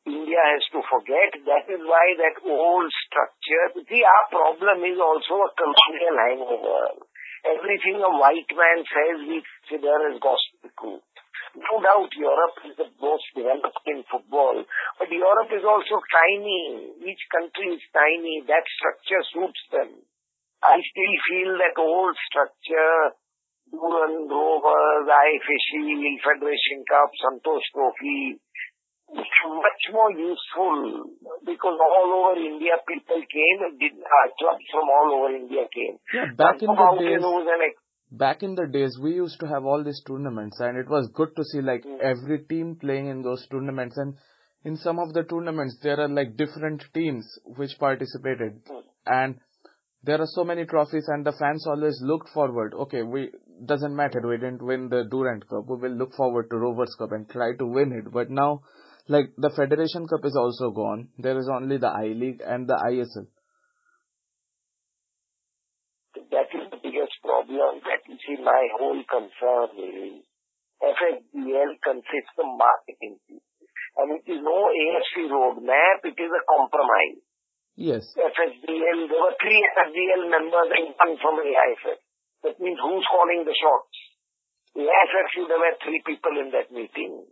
India 0.07 0.41
has 0.41 0.65
to 0.73 0.81
forget. 0.89 1.37
That 1.45 1.69
is 1.69 1.83
why 1.85 2.07
that 2.19 2.41
old 2.43 2.89
structure. 3.05 3.85
See, 3.85 4.01
our 4.01 4.27
problem 4.33 4.81
is 4.89 4.97
also 4.97 5.45
a 5.45 5.51
colonial 5.53 6.17
hangover. 6.17 7.05
Everything 7.45 8.01
a 8.01 8.09
white 8.09 8.49
man 8.53 8.79
says 8.85 9.17
we 9.29 9.45
consider 9.45 9.97
as 10.09 10.21
gospel 10.21 10.71
truth. 10.77 11.09
No 11.57 11.83
doubt 11.83 12.15
Europe 12.15 12.57
is 12.65 12.77
the 12.77 12.89
most 13.01 13.27
developed 13.35 13.85
in 13.87 14.05
football, 14.07 14.63
but 14.99 15.11
Europe 15.11 15.51
is 15.51 15.65
also 15.65 15.99
tiny. 15.99 16.95
Each 17.05 17.25
country 17.33 17.75
is 17.75 17.83
tiny. 17.93 18.45
That 18.47 18.65
structure 18.79 19.25
suits 19.35 19.63
them. 19.73 20.07
I 20.63 20.79
still 20.79 21.17
feel 21.29 21.51
that 21.59 21.81
old 21.81 22.15
structure, 22.29 23.17
Durand 23.71 24.29
Rovers, 24.31 25.07
IFSC, 25.07 25.75
Federation 26.23 26.85
Cup, 26.91 27.11
Santosh 27.23 27.67
Trophy, 27.73 28.41
much 29.15 29.85
more 29.93 30.11
useful 30.13 31.11
because 31.45 31.79
all 31.79 32.09
over 32.15 32.41
India 32.41 32.73
people 32.87 33.23
came, 33.31 33.79
did, 33.79 33.93
uh, 33.99 34.29
clubs 34.39 34.65
from 34.71 34.87
all 34.89 35.09
over 35.19 35.35
India 35.35 35.67
came. 35.75 35.99
Yeah, 36.15 36.35
back 36.37 36.63
in 36.63 36.69
the 36.69 36.97
days, 36.99 37.75
back 38.11 38.43
in 38.43 38.55
the 38.55 38.67
days, 38.67 38.99
we 39.01 39.15
used 39.15 39.41
to 39.41 39.47
have 39.47 39.65
all 39.65 39.83
these 39.83 40.03
tournaments, 40.07 40.59
and 40.61 40.77
it 40.79 40.89
was 40.89 41.11
good 41.15 41.35
to 41.37 41.45
see 41.45 41.61
like 41.61 41.85
mm. 41.85 41.99
every 42.01 42.45
team 42.45 42.77
playing 42.81 43.07
in 43.07 43.23
those 43.23 43.47
tournaments. 43.51 43.97
And 43.97 44.15
in 44.65 44.77
some 44.77 44.99
of 44.99 45.13
the 45.13 45.25
tournaments, 45.25 45.79
there 45.83 46.01
are 46.01 46.09
like 46.09 46.37
different 46.37 46.85
teams 46.95 47.27
which 47.45 47.79
participated, 47.79 48.65
mm. 48.65 48.83
and 49.07 49.37
there 50.03 50.21
are 50.21 50.29
so 50.35 50.45
many 50.45 50.65
trophies, 50.65 51.07
and 51.09 51.25
the 51.25 51.33
fans 51.39 51.67
always 51.67 51.99
looked 52.03 52.29
forward. 52.31 52.75
Okay, 52.75 53.03
we 53.03 53.31
doesn't 53.67 53.95
matter, 53.95 54.21
we 54.27 54.37
didn't 54.37 54.63
win 54.63 54.89
the 54.89 55.05
Durand 55.11 55.49
Cup, 55.49 55.65
we 55.69 55.77
will 55.77 55.97
look 55.97 56.15
forward 56.15 56.51
to 56.51 56.57
Rovers 56.57 56.95
Cup 56.99 57.13
and 57.13 57.29
try 57.29 57.57
to 57.59 57.67
win 57.67 57.93
it. 57.93 58.13
But 58.13 58.31
now 58.31 58.63
like 59.11 59.35
the 59.37 59.51
Federation 59.51 60.07
Cup 60.07 60.23
is 60.25 60.37
also 60.39 60.71
gone. 60.71 61.09
There 61.19 61.39
is 61.39 61.51
only 61.51 61.79
the 61.79 61.91
I 61.91 62.15
League 62.15 62.43
and 62.47 62.69
the 62.69 62.79
ISL. 62.79 63.27
That 66.31 66.47
is 66.55 66.71
the 66.71 66.79
biggest 66.79 67.19
problem. 67.27 67.83
That 67.83 68.07
you 68.07 68.15
see, 68.23 68.39
my 68.39 68.71
whole 68.79 69.03
concern 69.11 69.69
is 69.83 70.23
FSDL 70.79 71.73
consists 71.83 72.39
of 72.39 72.49
marketing. 72.55 73.19
And 73.99 74.15
it 74.15 74.25
is 74.31 74.39
no 74.47 74.71
AFC 74.71 75.27
roadmap, 75.27 76.07
it 76.07 76.15
is 76.15 76.31
a 76.31 76.43
compromise. 76.47 77.19
Yes. 77.75 78.07
FSDL, 78.15 79.11
there 79.11 79.23
were 79.27 79.35
three 79.43 79.59
FSDL 79.75 80.31
members 80.31 80.71
and 80.71 80.95
one 80.95 81.19
from 81.19 81.43
AIFF. 81.43 81.99
That 82.43 82.57
means 82.57 82.81
who's 82.81 83.05
calling 83.05 83.45
the 83.45 83.53
shots? 83.53 83.97
The 84.73 84.87
should 85.35 85.51
have 85.51 85.61
had 85.61 85.77
three 85.83 86.01
people 86.07 86.35
in 86.41 86.49
that 86.57 86.73
meeting. 86.73 87.27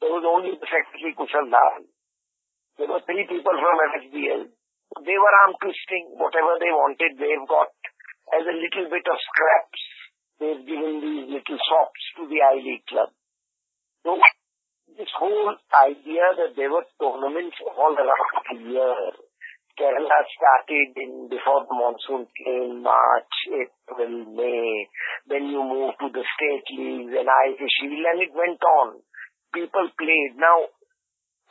There 0.00 0.10
was 0.10 0.24
only 0.26 0.56
the 0.56 0.66
secretary 0.66 1.14
Kushal 1.14 1.46
Das. 1.46 1.86
There 2.78 2.88
were 2.88 3.02
three 3.06 3.26
people 3.28 3.54
from 3.54 3.76
FSDL. 3.94 4.50
They 5.04 5.18
were 5.18 5.34
arm 5.44 5.54
twisting. 5.60 6.16
Whatever 6.16 6.58
they 6.58 6.72
wanted, 6.72 7.18
they've 7.18 7.46
got 7.46 7.70
as 8.34 8.44
a 8.46 8.56
little 8.56 8.86
bit 8.90 9.06
of 9.06 9.18
scraps. 9.20 9.82
They've 10.38 10.64
given 10.66 11.02
these 11.02 11.26
little 11.28 11.58
sops 11.58 12.02
to 12.16 12.22
the 12.30 12.40
I 12.42 12.62
League 12.62 12.86
club. 12.86 13.10
So 14.06 14.18
this 14.96 15.10
whole 15.18 15.54
idea 15.76 16.24
that 16.40 16.56
there 16.56 16.70
were 16.70 16.86
tournaments 16.98 17.58
all 17.62 17.94
around 17.94 18.32
the 18.48 18.58
year 18.70 19.27
Kerala 19.78 20.20
started 20.34 20.90
in 20.98 21.30
before 21.30 21.62
the 21.62 21.74
monsoon 21.78 22.26
came, 22.34 22.82
March, 22.82 23.34
April, 23.46 24.26
May. 24.34 24.90
Then 25.30 25.46
you 25.46 25.62
move 25.62 25.94
to 26.02 26.10
the 26.10 26.26
state 26.26 26.66
leagues 26.74 27.14
and 27.14 27.30
IFSC, 27.30 27.86
and 27.86 28.18
it 28.18 28.34
went 28.34 28.58
on. 28.58 28.98
People 29.54 29.86
played. 29.94 30.34
Now, 30.34 30.66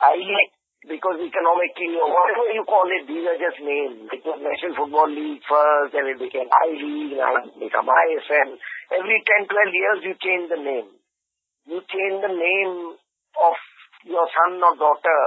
I 0.04 0.20
like 0.20 0.52
because 0.86 1.18
economically 1.18 1.98
or 1.98 2.06
whatever 2.06 2.52
you 2.54 2.62
call 2.62 2.86
it, 2.86 3.08
these 3.08 3.26
are 3.26 3.40
just 3.40 3.58
names. 3.64 4.06
It 4.14 4.22
was 4.22 4.38
National 4.38 4.78
Football 4.78 5.10
League 5.10 5.42
first, 5.42 5.90
then 5.90 6.06
it 6.06 6.20
became 6.22 6.46
I 6.46 6.70
League, 6.70 7.18
now 7.18 7.34
it 7.42 7.56
became 7.58 7.88
ISL. 7.88 8.50
Every 8.94 9.18
10, 9.42 9.50
12 9.50 9.74
years 9.74 9.98
you 10.06 10.14
change 10.22 10.46
the 10.52 10.60
name. 10.62 10.88
You 11.66 11.82
change 11.82 12.18
the 12.22 12.30
name 12.30 12.94
of 12.94 13.56
your 14.06 14.26
son 14.30 14.62
or 14.62 14.76
daughter 14.78 15.22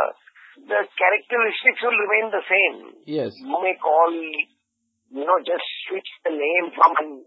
the 0.57 0.79
characteristics 0.99 1.79
will 1.81 1.95
remain 1.95 2.27
the 2.31 2.43
same. 2.47 2.77
Yes. 3.07 3.31
You 3.39 3.57
may 3.61 3.75
call, 3.79 4.11
you 4.11 5.23
know, 5.23 5.39
just 5.43 5.63
switch 5.87 6.07
the 6.27 6.31
name 6.35 6.75
from 6.75 7.23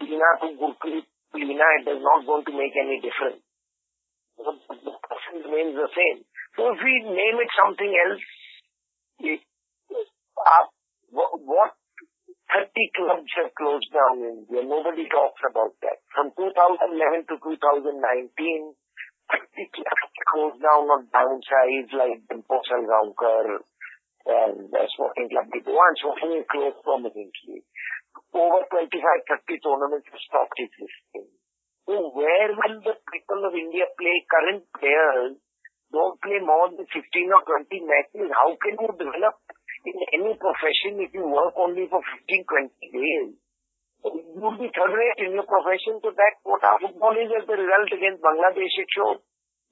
Dina 0.00 0.30
to 0.40 0.48
Gurpreet 0.56 1.04
Lina. 1.34 1.68
It 1.80 1.86
is 1.88 2.00
not 2.00 2.24
going 2.24 2.44
to 2.48 2.52
make 2.56 2.72
any 2.76 3.00
difference. 3.04 3.42
The 4.38 4.92
person 4.96 5.44
remains 5.44 5.76
the 5.76 5.90
same. 5.92 6.24
So 6.56 6.72
if 6.72 6.78
we 6.80 6.94
name 7.04 7.36
it 7.40 7.50
something 7.52 7.92
else, 8.08 8.24
it, 9.20 9.40
uh, 9.92 10.64
what 11.12 11.72
30 12.52 12.68
clubs 12.96 13.32
have 13.40 13.52
closed 13.56 13.88
down 13.92 14.20
in 14.20 14.44
India. 14.44 14.60
Nobody 14.64 15.08
talks 15.08 15.40
about 15.40 15.72
that. 15.80 16.04
From 16.12 16.32
2011 16.36 17.28
to 17.32 17.40
2019, 17.40 18.76
closed 20.32 20.60
down 20.60 20.88
on 20.88 21.08
downsides 21.12 21.92
like 21.92 22.24
Dempo 22.28 22.60
Salgaonkar 22.64 23.60
and 24.26 24.70
uh, 24.70 24.86
Sporting 24.94 25.28
Club 25.28 25.48
One 25.52 25.94
Sporting 25.98 26.44
closed 26.48 26.80
permanently. 26.84 27.66
Over 28.32 28.64
25, 28.68 28.96
30 28.96 29.60
tournaments 29.60 30.08
have 30.08 30.24
stopped 30.28 30.56
existing. 30.56 31.28
So 31.84 32.14
where 32.14 32.50
will 32.54 32.78
the 32.80 32.96
people 33.10 33.40
of 33.44 33.52
India 33.58 33.84
play? 33.98 34.16
Current 34.30 34.64
players 34.78 35.36
don't 35.92 36.16
play 36.22 36.40
more 36.40 36.70
than 36.72 36.86
15 36.88 36.96
or 36.96 37.42
20 37.68 37.68
matches. 37.84 38.32
How 38.32 38.56
can 38.56 38.78
you 38.80 38.90
develop 38.96 39.36
in 39.84 39.96
any 40.16 40.32
profession 40.38 41.02
if 41.02 41.12
you 41.12 41.26
work 41.26 41.52
only 41.58 41.90
for 41.90 42.00
15, 42.00 42.46
20 42.48 42.70
days? 42.94 43.41
You 44.02 44.40
will 44.42 44.58
be 44.58 44.66
third 44.74 44.90
rate 44.90 45.20
in 45.22 45.38
your 45.38 45.46
profession. 45.46 46.02
So 46.02 46.10
that 46.10 46.34
our 46.42 46.78
football 46.82 47.14
is 47.14 47.30
as 47.30 47.46
the 47.46 47.54
result 47.54 47.90
against 47.94 48.18
Bangladesh, 48.18 48.74
it 48.82 48.90
showed. 48.90 49.22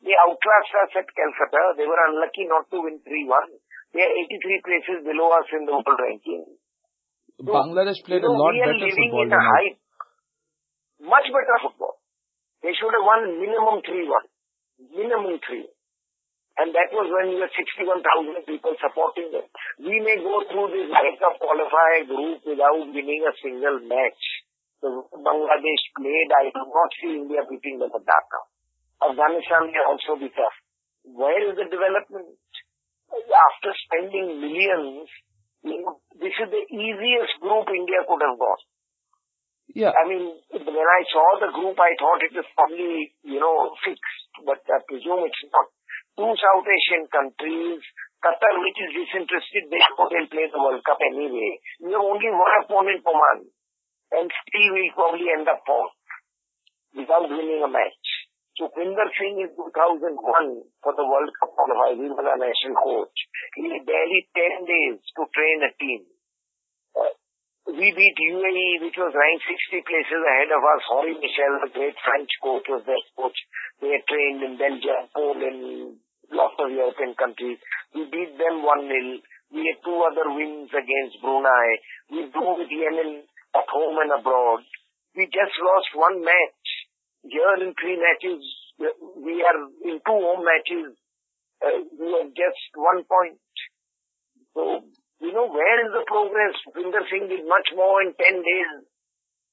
They 0.01 0.15
outclassed 0.17 0.75
us 0.87 0.93
at 1.03 1.09
Calcutta. 1.13 1.77
They 1.77 1.85
were 1.85 2.01
unlucky 2.09 2.47
not 2.47 2.71
to 2.73 2.79
win 2.81 3.03
3-1. 3.05 3.59
They 3.93 4.07
are 4.07 4.15
83 4.31 4.65
places 4.65 4.99
below 5.05 5.35
us 5.35 5.51
in 5.51 5.67
the 5.67 5.75
world 5.75 5.99
ranking. 5.99 6.47
So, 7.43 7.51
Bangladesh 7.51 8.01
played 8.07 8.23
you 8.23 8.31
know, 8.31 8.39
a 8.39 8.49
lot 8.49 8.55
better 8.55 8.87
football 8.87 9.27
than 9.29 9.45
us. 9.45 9.77
Much 11.03 11.27
better 11.33 11.57
football. 11.61 11.99
They 12.63 12.73
should 12.77 12.93
have 12.93 13.05
won 13.05 13.41
minimum 13.41 13.83
3-1. 13.83 14.25
Minimum 14.95 15.37
3. 15.43 15.69
And 16.61 16.77
that 16.77 16.93
was 16.93 17.09
when 17.09 17.33
we 17.33 17.41
were 17.41 17.49
61,000 17.49 18.45
people 18.45 18.77
supporting 18.77 19.33
them. 19.33 19.49
We 19.81 19.97
may 20.05 20.21
go 20.21 20.45
through 20.45 20.69
this 20.77 20.93
World 20.93 21.17
Cup 21.17 21.41
qualifier 21.41 22.05
group 22.05 22.45
without 22.45 22.85
winning 22.85 23.25
a 23.25 23.33
single 23.41 23.81
match. 23.89 24.23
The 24.85 24.93
Bangladesh 25.09 25.85
played, 25.97 26.31
I 26.37 26.53
do 26.53 26.61
not 26.69 26.91
see 27.01 27.17
India 27.17 27.41
beating 27.49 27.81
them 27.81 27.89
at 27.97 28.05
Dhaka. 28.05 28.41
Afghanistan 29.01 29.73
may 29.73 29.81
also 29.89 30.21
be 30.21 30.29
tough. 30.37 30.57
Where 31.09 31.41
is 31.49 31.57
the 31.57 31.65
development? 31.65 32.37
After 33.09 33.71
spending 33.89 34.45
millions, 34.45 35.09
you 35.65 35.81
know, 35.81 36.05
this 36.21 36.37
is 36.37 36.49
the 36.53 36.65
easiest 36.77 37.41
group 37.41 37.73
India 37.73 38.05
could 38.05 38.21
have 38.21 38.37
got. 38.37 38.61
Yeah. 39.73 39.93
I 39.97 40.05
mean, 40.05 40.29
when 40.53 40.89
I 40.89 41.01
saw 41.09 41.27
the 41.41 41.51
group, 41.57 41.79
I 41.81 41.97
thought 41.97 42.21
it 42.21 42.37
was 42.37 42.49
probably, 42.53 43.17
you 43.25 43.41
know, 43.41 43.73
fixed, 43.81 44.29
but 44.45 44.61
I 44.69 44.85
presume 44.85 45.25
it's 45.25 45.45
not. 45.49 45.73
Two 46.21 46.37
South 46.37 46.69
Asian 46.69 47.09
countries, 47.09 47.81
Qatar, 48.21 48.61
which 48.61 48.77
is 48.77 48.93
disinterested, 48.93 49.73
they 49.73 49.81
couldn't 49.97 50.29
play 50.29 50.45
the 50.53 50.61
World 50.61 50.85
Cup 50.85 51.01
anyway. 51.01 51.57
We 51.81 51.97
have 51.97 52.05
only 52.05 52.29
one 52.29 52.61
opponent, 52.61 53.01
Oman, 53.09 53.49
and 54.13 54.29
still 54.29 54.69
we'll 54.69 54.93
probably 54.93 55.33
end 55.33 55.49
up 55.49 55.65
fourth 55.65 55.97
without 56.93 57.25
winning 57.25 57.65
a 57.65 57.73
match. 57.73 58.05
Sukhvinder 58.61 59.09
Singh 59.17 59.49
in 59.49 59.49
2001 59.49 60.21
for 60.85 60.93
the 60.93 61.09
World 61.09 61.33
Cup 61.41 61.57
qualifier, 61.57 61.97
he 61.97 62.13
was 62.13 62.21
a 62.21 62.37
national 62.37 62.77
coach. 62.77 63.17
He 63.57 63.73
had 63.73 63.89
barely 63.89 64.21
10 64.37 64.69
days 64.69 65.01
to 65.01 65.25
train 65.25 65.65
a 65.65 65.73
team. 65.81 66.05
Uh, 67.01 67.17
we 67.65 67.97
beat 67.97 68.17
UAE, 68.21 68.85
which 68.85 69.01
was 69.01 69.17
ranked 69.17 69.49
60 69.73 69.89
places 69.89 70.21
ahead 70.21 70.53
of 70.53 70.61
us. 70.69 70.85
Henri 70.85 71.17
Michel, 71.17 71.65
the 71.65 71.73
great 71.73 71.97
French 72.05 72.29
coach, 72.45 72.69
was 72.69 72.85
their 72.85 73.01
coach. 73.17 73.41
They 73.81 73.97
had 73.97 74.05
trained 74.05 74.45
in 74.45 74.61
Belgium, 74.61 75.09
Poland, 75.17 75.97
lots 76.33 76.57
of 76.59 76.71
European 76.71 77.15
countries. 77.15 77.59
We 77.95 78.07
beat 78.11 78.39
them 78.39 78.63
1-0. 78.63 79.23
We 79.51 79.67
had 79.67 79.83
two 79.83 79.99
other 80.07 80.31
wins 80.31 80.71
against 80.71 81.21
Brunei. 81.21 81.69
We 82.11 82.31
drew 82.31 82.59
with 82.59 82.71
Yemen 82.71 83.27
at 83.55 83.67
home 83.67 83.99
and 83.99 84.15
abroad. 84.15 84.63
We 85.15 85.27
just 85.27 85.55
lost 85.59 85.91
one 85.95 86.23
match 86.23 86.71
here 87.25 87.57
in 87.61 87.75
three 87.77 88.01
matches, 88.01 88.41
we 88.79 89.45
are 89.45 89.59
in 89.85 90.01
two 90.01 90.21
home 90.25 90.45
matches, 90.45 90.97
uh, 91.61 91.85
we 91.99 92.09
have 92.17 92.33
just 92.33 92.63
one 92.77 93.05
point. 93.05 93.41
So, 94.55 94.85
you 95.21 95.33
know, 95.33 95.49
where 95.49 95.79
is 95.85 95.93
the 95.93 96.05
progress? 96.09 96.57
Vinder 96.73 97.05
Singh 97.11 97.29
did 97.29 97.45
much 97.45 97.69
more 97.77 98.01
in 98.01 98.17
10 98.17 98.41
days. 98.41 98.73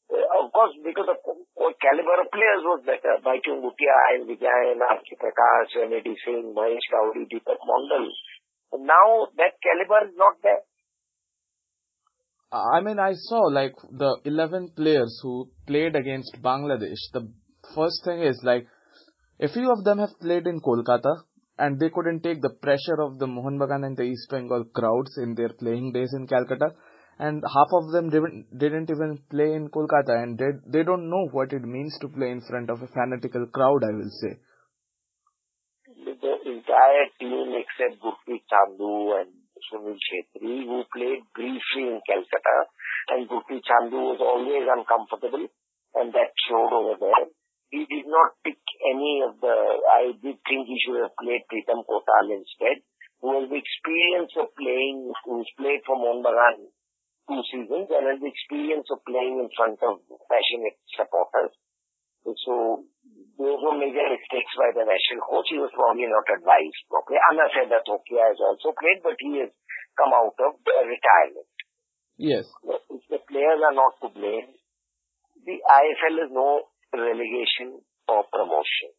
Uh, 0.07 0.43
of 0.43 0.51
course, 0.55 0.71
because 0.83 1.05
the 1.05 1.73
caliber 1.83 2.15
of 2.23 2.31
players 2.31 2.63
was 2.63 2.79
better. 2.85 3.19
Baichung 3.23 3.59
Bhutia 3.59 3.95
and 4.15 4.29
Vijay 4.29 4.71
and 4.71 4.81
R.K. 4.81 5.17
Prakash 5.19 5.83
and 5.83 5.93
Eddie 5.93 6.15
Singh, 6.23 6.53
Mahesh 6.55 6.87
Gawli, 6.93 7.27
Deepak 7.27 7.59
Mondal. 7.67 8.07
Now 8.73 9.27
that 9.35 9.59
caliber 9.61 10.07
is 10.07 10.15
not 10.15 10.35
there. 10.43 10.63
I 12.51 12.79
mean, 12.79 12.99
I 12.99 13.13
saw 13.13 13.41
like 13.51 13.75
the 13.91 14.17
11 14.23 14.71
players 14.77 15.19
who 15.21 15.49
played 15.67 15.95
against 15.95 16.41
Bangladesh. 16.41 17.03
The 17.11 17.29
first 17.75 18.05
thing 18.05 18.21
is 18.21 18.39
like 18.43 18.65
a 19.41 19.49
few 19.49 19.71
of 19.71 19.83
them 19.83 19.99
have 19.99 20.17
played 20.21 20.47
in 20.47 20.61
Kolkata 20.61 21.23
and 21.59 21.79
they 21.79 21.89
couldn't 21.89 22.21
take 22.21 22.41
the 22.41 22.49
pressure 22.61 23.01
of 23.01 23.19
the 23.19 23.27
Mohun 23.27 23.59
Bagan 23.59 23.85
and 23.85 23.97
the 23.97 24.03
East 24.03 24.29
Bengal 24.29 24.63
crowds 24.73 25.17
in 25.17 25.35
their 25.35 25.49
playing 25.49 25.91
days 25.91 26.13
in 26.13 26.27
Calcutta 26.27 26.69
and 27.19 27.41
half 27.41 27.69
of 27.73 27.89
them 27.91 28.09
didn't, 28.09 28.89
even 28.89 29.17
play 29.29 29.53
in 29.53 29.69
Kolkata. 29.69 30.21
And 30.21 30.37
they, 30.37 30.53
they 30.69 30.83
don't 30.83 31.09
know 31.09 31.27
what 31.31 31.51
it 31.51 31.63
means 31.63 31.97
to 32.01 32.07
play 32.07 32.29
in 32.29 32.41
front 32.41 32.69
of 32.69 32.81
a 32.81 32.87
fanatical 32.87 33.47
crowd 33.47 33.81
I 33.83 33.93
will 33.97 34.13
say. 34.21 34.37
The 36.05 36.33
entire 36.45 37.07
team 37.19 37.57
except 37.57 37.97
Gurpreet 38.01 38.45
Sandhu 38.45 39.17
and 39.17 39.33
Sunil 39.65 39.97
Chhetri 39.97 40.69
who 40.69 40.83
played 40.93 41.25
briefly 41.33 41.89
in 41.89 42.01
Calcutta. 42.05 42.57
And 43.09 43.27
Gurpreet 43.27 43.65
Sandhu 43.65 44.13
was 44.13 44.21
always 44.21 44.69
uncomfortable. 44.69 45.49
And 45.95 46.13
that 46.13 46.29
showed 46.45 46.69
over 46.69 47.01
there. 47.01 47.33
He 47.73 47.83
did 47.89 48.05
not 48.05 48.37
pick 48.45 48.61
any 48.93 49.23
of 49.27 49.41
the, 49.41 49.55
I 49.91 50.13
did 50.21 50.37
think 50.45 50.69
he 50.69 50.77
should 50.85 51.01
have 51.01 51.17
played 51.19 51.43
Pritam 51.49 51.83
Kotal 51.83 52.29
instead, 52.31 52.79
who 53.19 53.41
has 53.41 53.49
the 53.49 53.57
experience 53.59 54.31
of 54.39 54.53
playing, 54.55 55.11
who's 55.25 55.49
played 55.57 55.81
for 55.83 55.97
Mohun 55.97 56.23
Bagan 56.23 56.71
two 57.27 57.43
seasons 57.51 57.91
and 57.91 58.07
has 58.07 58.19
the 58.23 58.31
experience 58.31 58.87
of 58.89 59.03
playing 59.03 59.43
in 59.43 59.49
front 59.53 59.77
of 59.83 59.99
passionate 60.31 60.79
supporters. 60.95 61.53
So 62.23 62.83
those 63.39 63.59
were 63.63 63.79
major 63.79 64.03
mistakes 64.11 64.51
by 64.59 64.75
the 64.75 64.83
national 64.83 65.23
coach. 65.23 65.47
He 65.47 65.59
was 65.61 65.71
probably 65.71 66.07
not 66.11 66.27
advised 66.27 66.81
properly. 66.91 67.19
Anas 67.31 67.55
Edathodika 67.55 68.19
has 68.19 68.39
also 68.43 68.75
played, 68.75 68.99
but 68.99 69.15
he 69.19 69.43
has 69.47 69.51
come 69.95 70.11
out 70.11 70.35
of 70.35 70.59
retirement. 70.65 71.47
Yes. 72.19 72.49
If 72.91 73.03
the 73.07 73.21
players 73.29 73.61
are 73.63 73.77
not 73.77 73.95
to 74.03 74.11
blame, 74.11 74.51
the 75.45 75.57
IFL 75.63 76.27
is 76.27 76.31
no 76.33 76.67
relegation 76.91 77.79
or 78.09 78.27
promotion. 78.27 78.91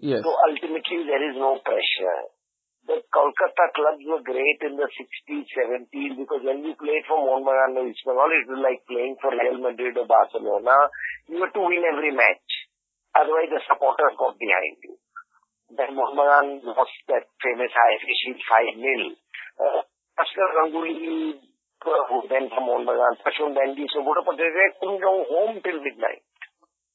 Yes. 0.00 0.24
So 0.24 0.32
ultimately 0.32 1.04
there 1.04 1.20
is 1.28 1.36
no 1.36 1.60
pressure. 1.60 2.32
The 2.86 2.96
Kolkata 3.12 3.66
clubs 3.76 4.02
were 4.08 4.24
great 4.24 4.60
in 4.64 4.76
the 4.80 4.88
60s, 4.88 5.46
70s 5.52 6.16
because 6.16 6.42
when 6.42 6.64
we 6.64 6.72
played 6.74 7.04
for 7.04 7.20
Mohun 7.20 7.44
Bagan 7.44 7.76
or 7.76 7.84
East 7.86 8.02
Bengal, 8.06 8.32
it 8.32 8.48
was 8.48 8.60
like 8.64 8.80
playing 8.88 9.16
for 9.20 9.30
Real 9.30 9.60
Madrid 9.60 10.00
or 10.00 10.08
Barcelona. 10.08 10.88
You 11.28 11.44
had 11.44 11.52
to 11.52 11.62
win 11.62 11.84
every 11.84 12.16
match. 12.16 12.48
Otherwise, 13.12 13.52
the 13.52 13.60
supporters 13.68 14.16
got 14.16 14.40
behind 14.40 14.80
you. 14.80 14.96
Then 15.76 15.92
Mohun 15.92 16.16
Bagan 16.16 16.46
lost 16.72 16.96
that 17.12 17.28
famous 17.44 17.70
IFA 17.70 18.12
Shield 18.24 18.40
5-0. 18.48 19.14
Uh, 19.60 19.82
Ganguly, 20.20 21.36
who 21.84 22.16
then 22.28 22.48
from 22.48 22.64
Mohun 22.64 22.84
Bagan, 22.88 23.14
Pashun 23.24 23.56
Dandy, 23.56 23.86
so 23.92 24.04
Buddha 24.04 24.24
they 24.36 24.72
couldn't 24.80 25.00
go 25.00 25.24
home 25.28 25.60
till 25.64 25.80
midnight. 25.80 26.24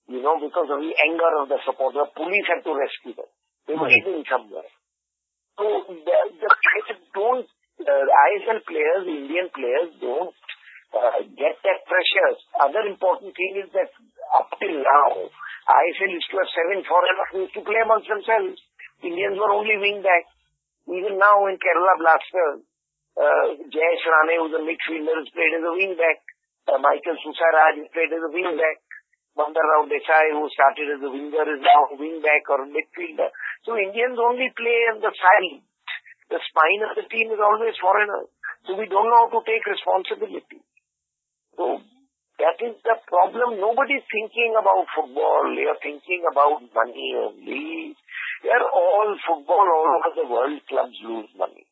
You 0.06 0.22
know, 0.22 0.38
because 0.38 0.70
of 0.70 0.82
the 0.82 0.94
anger 1.02 1.32
of 1.42 1.50
the 1.50 1.58
supporters. 1.66 2.14
Police 2.14 2.46
had 2.46 2.62
to 2.62 2.74
rescue 2.78 3.18
them. 3.18 3.30
They 3.66 3.74
were 3.74 3.90
hidden 3.90 4.22
somewhere. 4.30 4.70
So 5.56 5.66
the, 5.88 6.18
the 6.36 6.50
don't, 7.16 7.48
uh, 7.80 8.06
ISL 8.28 8.60
players, 8.68 9.04
Indian 9.08 9.48
players 9.56 9.90
don't 10.04 10.36
uh, 10.92 11.20
get 11.36 11.56
that 11.64 11.80
pressure. 11.88 12.32
Other 12.60 12.84
important 12.92 13.32
thing 13.36 13.64
is 13.64 13.72
that 13.72 13.92
up 14.36 14.52
till 14.60 14.76
now, 14.84 15.32
ISL 15.66 16.12
used 16.12 16.30
to 16.32 16.38
have 16.44 16.52
seven 16.52 16.84
foreigners 16.84 17.30
who 17.32 17.38
used 17.48 17.56
to 17.56 17.64
play 17.64 17.80
amongst 17.84 18.12
themselves. 18.12 18.60
Indians 19.00 19.40
were 19.40 19.52
only 19.56 19.80
wing 19.80 20.04
back. 20.04 20.28
Even 20.86 21.18
now 21.18 21.48
in 21.50 21.58
Kerala 21.58 21.98
Blasters, 21.98 22.62
uh, 23.18 23.48
Jayesh 23.72 24.06
Rane, 24.06 24.38
who's 24.44 24.54
a 24.54 24.62
midfielder, 24.62 25.18
has 25.24 25.30
played 25.34 25.56
as 25.58 25.66
a 25.66 25.74
wing 25.74 25.96
back. 25.98 26.20
Uh, 26.68 26.78
Michael 26.84 27.18
Soosairaj 27.24 27.80
has 27.80 27.90
played 27.96 28.12
as 28.14 28.22
a 28.22 28.32
wing 28.32 28.54
back. 28.60 28.78
Mandar 29.36 29.68
Rao 29.68 29.84
Desai, 29.92 30.32
who 30.32 30.48
started 30.56 30.96
as 30.96 31.04
a 31.04 31.12
winger, 31.12 31.44
is 31.44 31.60
now 31.60 31.92
a 31.92 31.96
wing 32.00 32.24
back 32.24 32.48
or 32.48 32.64
a 32.64 32.68
midfielder. 32.68 33.30
So 33.68 33.76
Indians 33.76 34.16
only 34.16 34.48
play 34.56 34.80
on 34.96 35.04
the 35.04 35.12
side. 35.12 35.60
The 36.32 36.40
spine 36.40 36.82
of 36.88 36.96
the 36.96 37.06
team 37.12 37.30
is 37.36 37.40
always 37.44 37.76
foreigners. 37.78 38.32
So 38.66 38.80
we 38.80 38.88
don't 38.88 39.12
know 39.12 39.28
how 39.28 39.36
to 39.36 39.42
take 39.44 39.68
responsibility. 39.68 40.64
So 41.60 41.84
that 42.40 42.58
is 42.64 42.80
the 42.82 42.96
problem. 43.12 43.60
Nobody's 43.60 44.08
thinking 44.08 44.56
about 44.56 44.88
football. 44.96 45.52
They 45.52 45.68
are 45.68 45.80
thinking 45.84 46.24
about 46.32 46.64
money 46.72 47.12
only. 47.20 47.94
They 48.42 48.52
are 48.56 48.68
all 48.72 49.10
football 49.20 49.68
all 49.68 49.90
over 50.00 50.12
the 50.16 50.28
world. 50.32 50.60
Clubs 50.68 50.98
lose 51.04 51.30
money 51.36 51.68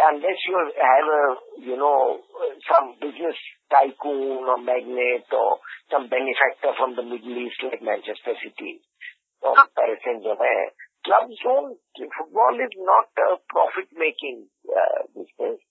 unless 0.00 0.38
you 0.48 0.56
have 0.56 1.06
a, 1.08 1.24
you 1.60 1.76
know, 1.76 2.20
some 2.64 2.96
business 3.00 3.36
tycoon 3.70 4.44
or 4.44 4.58
magnate 4.58 5.30
or 5.32 5.62
some 5.88 6.10
benefactor 6.10 6.74
from 6.76 6.98
the 6.98 7.06
Middle 7.06 7.38
East 7.38 7.62
like 7.62 7.80
Manchester 7.80 8.34
City 8.42 8.82
or 9.40 9.56
Paris 9.72 10.02
Saint-Germain, 10.04 10.68
clubs 11.06 11.38
don't, 11.40 11.78
football 11.96 12.54
is 12.60 12.74
not 12.76 13.08
a 13.16 13.40
profit-making 13.48 14.50
uh, 14.68 15.08
business. 15.16 15.62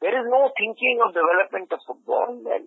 There 0.00 0.16
is 0.16 0.26
no 0.26 0.50
thinking 0.58 0.98
of 1.06 1.14
development 1.14 1.70
of 1.70 1.78
football 1.86 2.34
and 2.34 2.66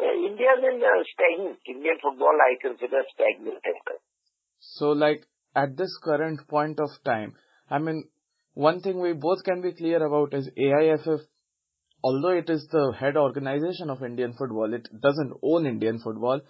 uh, 0.00 0.16
India 0.28 0.52
is 0.58 0.64
in 0.66 0.82
uh, 0.82 1.00
stagnant. 1.14 1.58
Indian 1.64 1.96
football 2.02 2.36
I 2.36 2.60
consider 2.60 3.00
stagnant. 3.14 3.64
So 4.60 4.92
like 4.92 5.24
at 5.56 5.76
this 5.76 5.96
current 6.04 6.46
point 6.48 6.78
of 6.80 6.90
time, 7.04 7.34
I 7.70 7.78
mean, 7.78 8.04
one 8.54 8.80
thing 8.80 9.00
we 9.00 9.12
both 9.12 9.44
can 9.44 9.62
be 9.62 9.72
clear 9.72 10.04
about 10.04 10.34
is 10.34 10.50
AIFF, 10.56 11.20
although 12.02 12.36
it 12.36 12.48
is 12.48 12.66
the 12.70 12.92
head 12.98 13.16
organization 13.16 13.90
of 13.90 14.02
Indian 14.02 14.32
football, 14.32 14.72
it 14.72 14.88
doesn't 15.00 15.32
own 15.42 15.66
Indian 15.66 15.98
football. 15.98 16.40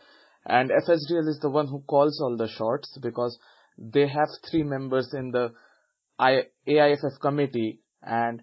And 0.44 0.70
FSDL 0.70 1.28
is 1.28 1.38
the 1.42 1.50
one 1.50 1.66
who 1.66 1.80
calls 1.80 2.20
all 2.20 2.36
the 2.36 2.48
shots 2.48 2.98
because 3.02 3.38
they 3.76 4.06
have 4.08 4.28
three 4.50 4.62
members 4.62 5.12
in 5.12 5.30
the 5.30 5.52
AIFF 6.20 7.20
committee. 7.20 7.80
And 8.02 8.42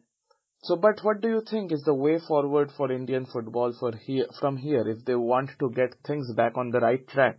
so, 0.64 0.76
but 0.76 1.00
what 1.04 1.22
do 1.22 1.30
you 1.30 1.42
think 1.50 1.72
is 1.72 1.84
the 1.86 1.94
way 1.94 2.20
forward 2.28 2.72
for 2.76 2.92
Indian 2.92 3.26
football 3.26 3.74
for 3.80 3.96
here, 3.96 4.28
from 4.40 4.58
here 4.58 4.88
if 4.88 5.06
they 5.06 5.16
want 5.16 5.52
to 5.60 5.70
get 5.70 5.96
things 6.06 6.32
back 6.36 6.58
on 6.58 6.72
the 6.72 6.80
right 6.80 7.08
track? 7.08 7.38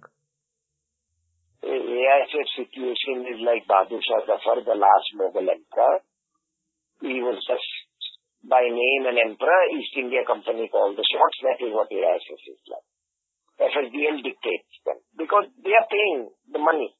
AIFF 1.62 2.48
situation 2.56 3.26
is 3.34 3.40
like 3.44 3.66
Bahadur 3.68 4.00
Shah 4.00 4.24
Zafar, 4.26 4.64
the 4.64 4.78
last 4.78 5.08
Mughal 5.18 5.48
emperor. 5.50 5.98
He 7.00 7.20
was 7.22 7.44
just 7.46 7.66
by 8.48 8.64
name 8.64 9.04
an 9.04 9.20
emperor. 9.20 9.60
East 9.76 9.92
India 9.94 10.24
Company 10.24 10.66
called 10.72 10.96
the 10.96 11.04
shots. 11.04 11.36
That 11.44 11.60
is 11.60 11.70
what 11.70 11.92
AIFF 11.92 12.40
is 12.48 12.62
like. 12.66 12.88
FSDL 13.58 14.22
dictates 14.22 14.72
them 14.86 14.98
because 15.18 15.50
they 15.60 15.74
are 15.74 15.88
paying 15.90 16.30
the 16.50 16.62
money. 16.62 16.94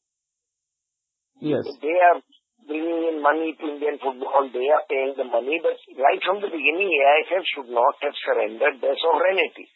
Yes. 1.41 1.65
They 1.81 1.97
are 1.97 2.19
bringing 2.67 3.15
in 3.15 3.23
money 3.23 3.55
to 3.55 3.65
Indian 3.65 3.97
football. 4.03 4.51
They 4.51 4.69
are 4.69 4.85
paying 4.91 5.15
the 5.17 5.25
money. 5.25 5.63
But 5.63 5.79
right 5.97 6.21
from 6.21 6.43
the 6.43 6.51
beginning, 6.51 6.91
AIFF 6.93 7.45
should 7.55 7.71
not 7.71 7.95
have 8.03 8.15
surrendered 8.27 8.83
their 8.83 8.99
sovereignty. 8.99 9.71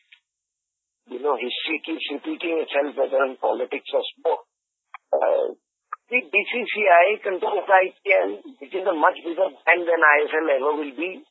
You 1.09 1.19
know, 1.23 1.39
history 1.39 1.83
keeps 1.87 2.07
repeating 2.13 2.63
itself 2.63 2.95
whether 2.99 3.23
in 3.27 3.39
politics 3.39 3.91
or 3.95 4.05
sport. 4.13 4.43
Uh, 5.13 5.55
the 6.11 6.19
BCCI 6.29 7.25
controls 7.25 7.65
IPL, 7.65 8.31
which 8.61 8.75
is 8.75 8.85
a 8.85 8.95
much 8.95 9.17
bigger 9.25 9.49
brand 9.49 9.83
than 9.87 10.03
ISL 10.03 10.47
ever 10.51 10.73
will 10.77 10.95
be, 10.95 11.25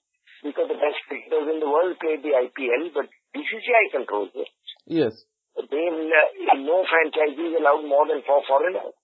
because 0.43 0.67
the 0.67 0.80
best 0.80 0.99
cricketers 1.08 1.47
in 1.54 1.60
the 1.62 1.69
world 1.69 1.97
play 2.01 2.17
the 2.17 2.34
IPL, 2.34 2.93
but 2.93 3.08
BCCI 3.34 3.84
controls 3.93 4.34
it. 4.36 4.49
Yes. 4.86 5.13
They 5.56 5.86
uh, 5.88 6.58
no 6.58 6.84
franchisees 6.88 7.60
allowed 7.60 7.86
more 7.86 8.08
than 8.08 8.23
four 8.25 8.41
foreigners. 8.47 8.95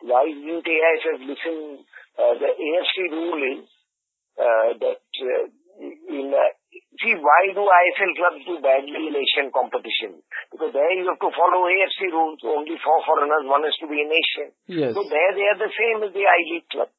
Why 0.00 0.26
didn't 0.26 0.64
AIFF 0.64 1.20
listen? 1.28 1.84
Uh, 2.16 2.34
the 2.40 2.50
AFC 2.50 2.96
rule 3.12 3.40
is 3.40 3.64
uh, 4.40 4.70
that 4.80 5.04
uh, 5.20 5.44
in 6.08 6.32
uh, 6.32 6.50
See, 7.00 7.14
why 7.16 7.42
do 7.54 7.62
ISL 7.64 8.12
clubs 8.18 8.42
do 8.44 8.54
badly 8.60 9.08
in 9.08 9.14
Asian 9.14 9.48
competition? 9.54 10.20
Because 10.52 10.74
there 10.74 10.90
you 10.92 11.06
have 11.08 11.22
to 11.22 11.30
follow 11.32 11.66
AFC 11.66 12.10
rules. 12.12 12.38
Only 12.44 12.76
four 12.82 12.98
foreigners, 13.06 13.46
one 13.46 13.64
has 13.64 13.74
to 13.80 13.88
be 13.88 14.02
an 14.02 14.10
Asian. 14.10 14.48
Yes. 14.68 14.92
So 14.94 15.06
there 15.08 15.32
they 15.32 15.46
are 15.48 15.58
the 15.58 15.72
same 15.72 15.98
as 16.04 16.12
the 16.12 16.26
I-League 16.26 16.68
club. 16.68 16.90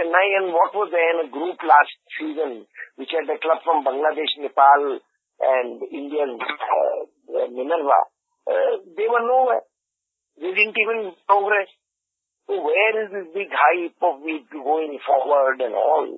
Chennai 0.00 0.28
and 0.40 0.48
what 0.56 0.72
was 0.72 0.88
there 0.88 1.12
in 1.12 1.28
a 1.28 1.30
group 1.30 1.60
last 1.60 1.92
season, 2.16 2.64
which 2.96 3.12
had 3.12 3.28
the 3.28 3.36
club 3.36 3.60
from 3.60 3.84
Bangladesh, 3.84 4.32
Nepal, 4.40 4.96
and 5.44 5.76
Indian 5.92 6.40
uh, 6.40 7.48
Minerva. 7.52 8.00
Uh, 8.48 8.80
they 8.96 9.04
were 9.04 9.20
nowhere. 9.20 9.60
They 10.40 10.56
didn't 10.56 10.80
even 10.80 11.12
progress. 11.28 11.68
So 12.48 12.64
where 12.64 12.94
is 13.04 13.12
this 13.12 13.28
big 13.36 13.52
hype 13.52 14.00
of 14.00 14.24
we 14.24 14.40
going 14.48 14.96
forward 15.04 15.60
and 15.60 15.76
all? 15.76 16.08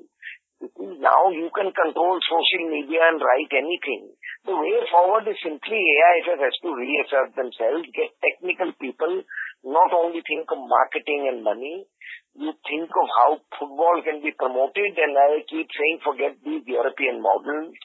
Now 0.79 1.35
you 1.35 1.51
can 1.51 1.75
control 1.75 2.23
social 2.23 2.71
media 2.71 3.03
and 3.11 3.19
write 3.19 3.51
anything. 3.51 4.15
The 4.47 4.55
way 4.55 4.79
forward 4.95 5.27
is 5.27 5.35
simply 5.43 5.75
AIFF 5.75 6.39
has 6.39 6.55
to 6.63 6.71
reassert 6.71 7.35
themselves, 7.35 7.91
get 7.91 8.15
technical 8.23 8.71
people, 8.79 9.27
not 9.67 9.91
only 9.91 10.23
think 10.23 10.47
of 10.55 10.63
marketing 10.63 11.27
and 11.35 11.43
money, 11.43 11.83
you 12.35 12.53
think 12.65 12.89
of 12.89 13.07
how 13.21 13.31
football 13.59 14.01
can 14.01 14.23
be 14.25 14.33
promoted 14.33 14.97
and 14.97 15.13
I 15.17 15.45
keep 15.45 15.69
saying 15.69 16.01
forget 16.01 16.37
these 16.41 16.65
European 16.65 17.21
models. 17.21 17.77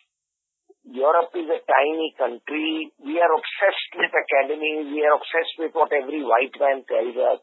Europe 0.88 1.36
is 1.36 1.52
a 1.52 1.60
tiny 1.68 2.16
country. 2.16 2.96
We 3.04 3.20
are 3.20 3.34
obsessed 3.36 3.92
with 4.00 4.08
academies. 4.08 4.88
We 4.88 5.04
are 5.04 5.20
obsessed 5.20 5.56
with 5.60 5.76
what 5.76 5.92
every 5.92 6.24
white 6.24 6.56
man 6.56 6.88
tells 6.88 7.16
us. 7.20 7.40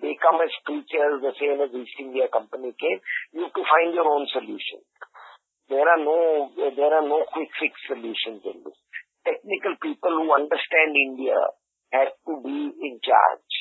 They 0.00 0.12
come 0.20 0.44
as 0.44 0.52
preachers, 0.68 1.24
the 1.24 1.32
same 1.40 1.56
as 1.62 1.72
East 1.72 1.96
India 1.96 2.28
Company 2.28 2.76
came. 2.76 3.00
You 3.32 3.48
have 3.48 3.56
to 3.56 3.64
find 3.64 3.96
your 3.96 4.04
own 4.04 4.28
solution. 4.28 4.84
There 5.72 5.88
are 5.88 6.02
no, 6.04 6.52
there 6.52 6.92
are 6.92 7.06
no 7.06 7.24
quick 7.32 7.48
fix 7.56 7.72
solutions 7.88 8.44
in 8.44 8.60
this. 8.60 8.76
Technical 9.24 9.78
people 9.80 10.12
who 10.12 10.28
understand 10.36 10.92
India 10.92 11.38
have 11.96 12.12
to 12.12 12.34
be 12.44 12.76
in 12.76 13.00
charge, 13.00 13.52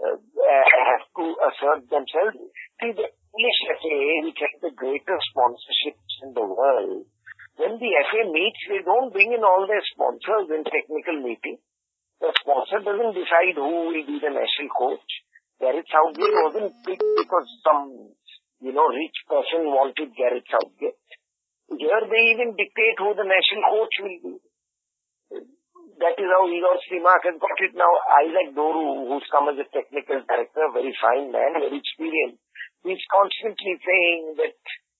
have 0.00 1.06
to 1.16 1.24
assert 1.40 1.80
themselves. 1.88 2.38
See, 2.80 2.92
the 2.92 3.08
English 3.08 3.60
FA, 3.68 3.98
which 4.24 4.40
has 4.40 4.56
the 4.60 4.74
greatest 4.76 5.24
sponsorships 5.32 6.12
in 6.22 6.32
the 6.34 6.44
world, 6.44 7.06
when 7.56 7.80
the 7.80 7.92
FA 8.12 8.28
meets, 8.28 8.60
they 8.68 8.84
don't 8.84 9.12
bring 9.12 9.32
in 9.32 9.40
all 9.40 9.64
their 9.64 9.82
sponsors 9.92 10.52
in 10.52 10.64
technical 10.64 11.24
meeting. 11.24 11.56
The 12.20 12.32
sponsor 12.40 12.84
doesn't 12.84 13.16
decide 13.16 13.56
who 13.56 13.92
will 13.92 14.04
be 14.04 14.20
the 14.20 14.32
national 14.32 14.72
coach. 14.76 15.08
Gareth 15.60 15.88
Southgate 15.88 16.36
wasn't 16.44 16.72
picked 16.84 17.12
because 17.16 17.48
some, 17.64 18.12
you 18.60 18.72
know, 18.72 18.88
rich 18.92 19.18
person 19.24 19.72
wanted 19.72 20.12
Gareth 20.12 20.44
Southgate. 20.52 21.00
Here 21.72 22.02
they 22.08 22.22
even 22.36 22.52
dictate 22.56 23.00
who 23.00 23.16
the 23.16 23.24
national 23.24 23.64
coach 23.72 23.94
will 24.04 24.20
be. 24.20 24.34
That 25.96 26.16
is 26.20 26.28
how 26.28 26.44
Igor 26.44 26.76
Stimac 26.84 27.24
has 27.24 27.40
got 27.40 27.58
it 27.64 27.72
now. 27.72 27.88
Isaac 28.20 28.52
Doru, 28.52 29.08
who's 29.08 29.24
come 29.32 29.48
as 29.48 29.56
a 29.56 29.68
technical 29.72 30.20
director, 30.28 30.64
very 30.76 30.92
fine 31.00 31.32
man, 31.32 31.56
very 31.56 31.80
experienced, 31.80 32.42
he's 32.84 33.00
constantly 33.08 33.74
saying 33.80 34.36
that 34.36 34.56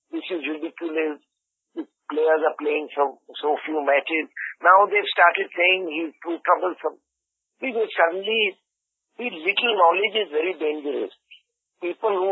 this 0.08 0.26
is 0.32 0.40
ridiculous. 0.40 1.20
The 1.76 1.84
players 2.08 2.42
are 2.48 2.56
playing 2.56 2.88
so, 2.96 3.20
so 3.44 3.60
few 3.68 3.84
matches. 3.84 4.32
Now 4.64 4.88
they've 4.88 5.12
started 5.12 5.52
saying 5.52 5.84
he's 5.92 6.16
too 6.24 6.40
troublesome. 6.40 6.96
Because 7.60 7.92
suddenly 7.92 8.56
See, 9.16 9.32
little 9.32 9.72
knowledge 9.80 10.28
is 10.28 10.28
very 10.28 10.52
dangerous. 10.60 11.12
People 11.80 12.12
who 12.12 12.30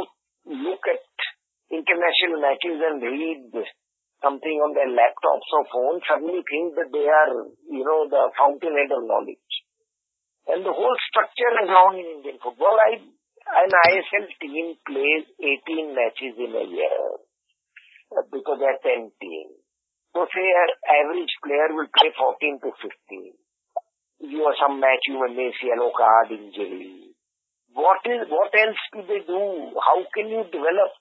look 0.52 0.84
at 0.84 1.00
international 1.72 2.44
matches 2.44 2.76
and 2.76 3.00
read 3.00 3.56
something 4.24 4.56
on 4.64 4.72
their 4.72 4.88
laptops 4.88 5.48
or 5.52 5.62
phones 5.68 6.02
suddenly 6.08 6.40
think 6.48 6.72
that 6.80 6.88
they 6.88 7.04
are, 7.04 7.30
you 7.68 7.84
know, 7.84 8.08
the 8.08 8.32
fountainhead 8.32 8.88
of 8.88 9.04
knowledge. 9.04 9.52
And 10.48 10.64
the 10.64 10.72
whole 10.72 10.96
structure 11.12 11.52
is 11.60 11.68
wrong 11.68 12.00
in 12.00 12.20
Indian 12.20 12.40
football. 12.40 12.76
I, 12.76 13.00
an 13.00 13.70
ISL 13.92 14.26
team 14.40 14.76
plays 14.88 15.24
18 15.68 15.92
matches 15.92 16.34
in 16.40 16.52
a 16.56 16.64
year 16.64 17.00
uh, 18.16 18.24
because 18.32 18.60
there 18.60 18.72
are 18.72 18.80
10 18.80 19.12
teams. 19.20 19.56
So 20.16 20.24
say 20.32 20.46
an 20.46 20.70
average 21.04 21.34
player 21.44 21.68
will 21.76 21.90
play 21.92 22.12
14 22.16 22.60
to 22.64 22.70
15. 22.80 23.34
You 24.24 24.40
have 24.48 24.56
some 24.56 24.80
match 24.80 25.04
you 25.10 25.20
may 25.20 25.32
miss, 25.36 25.58
yellow 25.60 25.92
card, 25.92 26.32
injury. 26.32 27.12
What 27.74 28.00
is, 28.06 28.30
what 28.30 28.54
else 28.54 28.80
do 28.94 29.02
they 29.04 29.26
do? 29.26 29.74
How 29.74 29.98
can 30.14 30.30
you 30.30 30.46
develop 30.48 30.94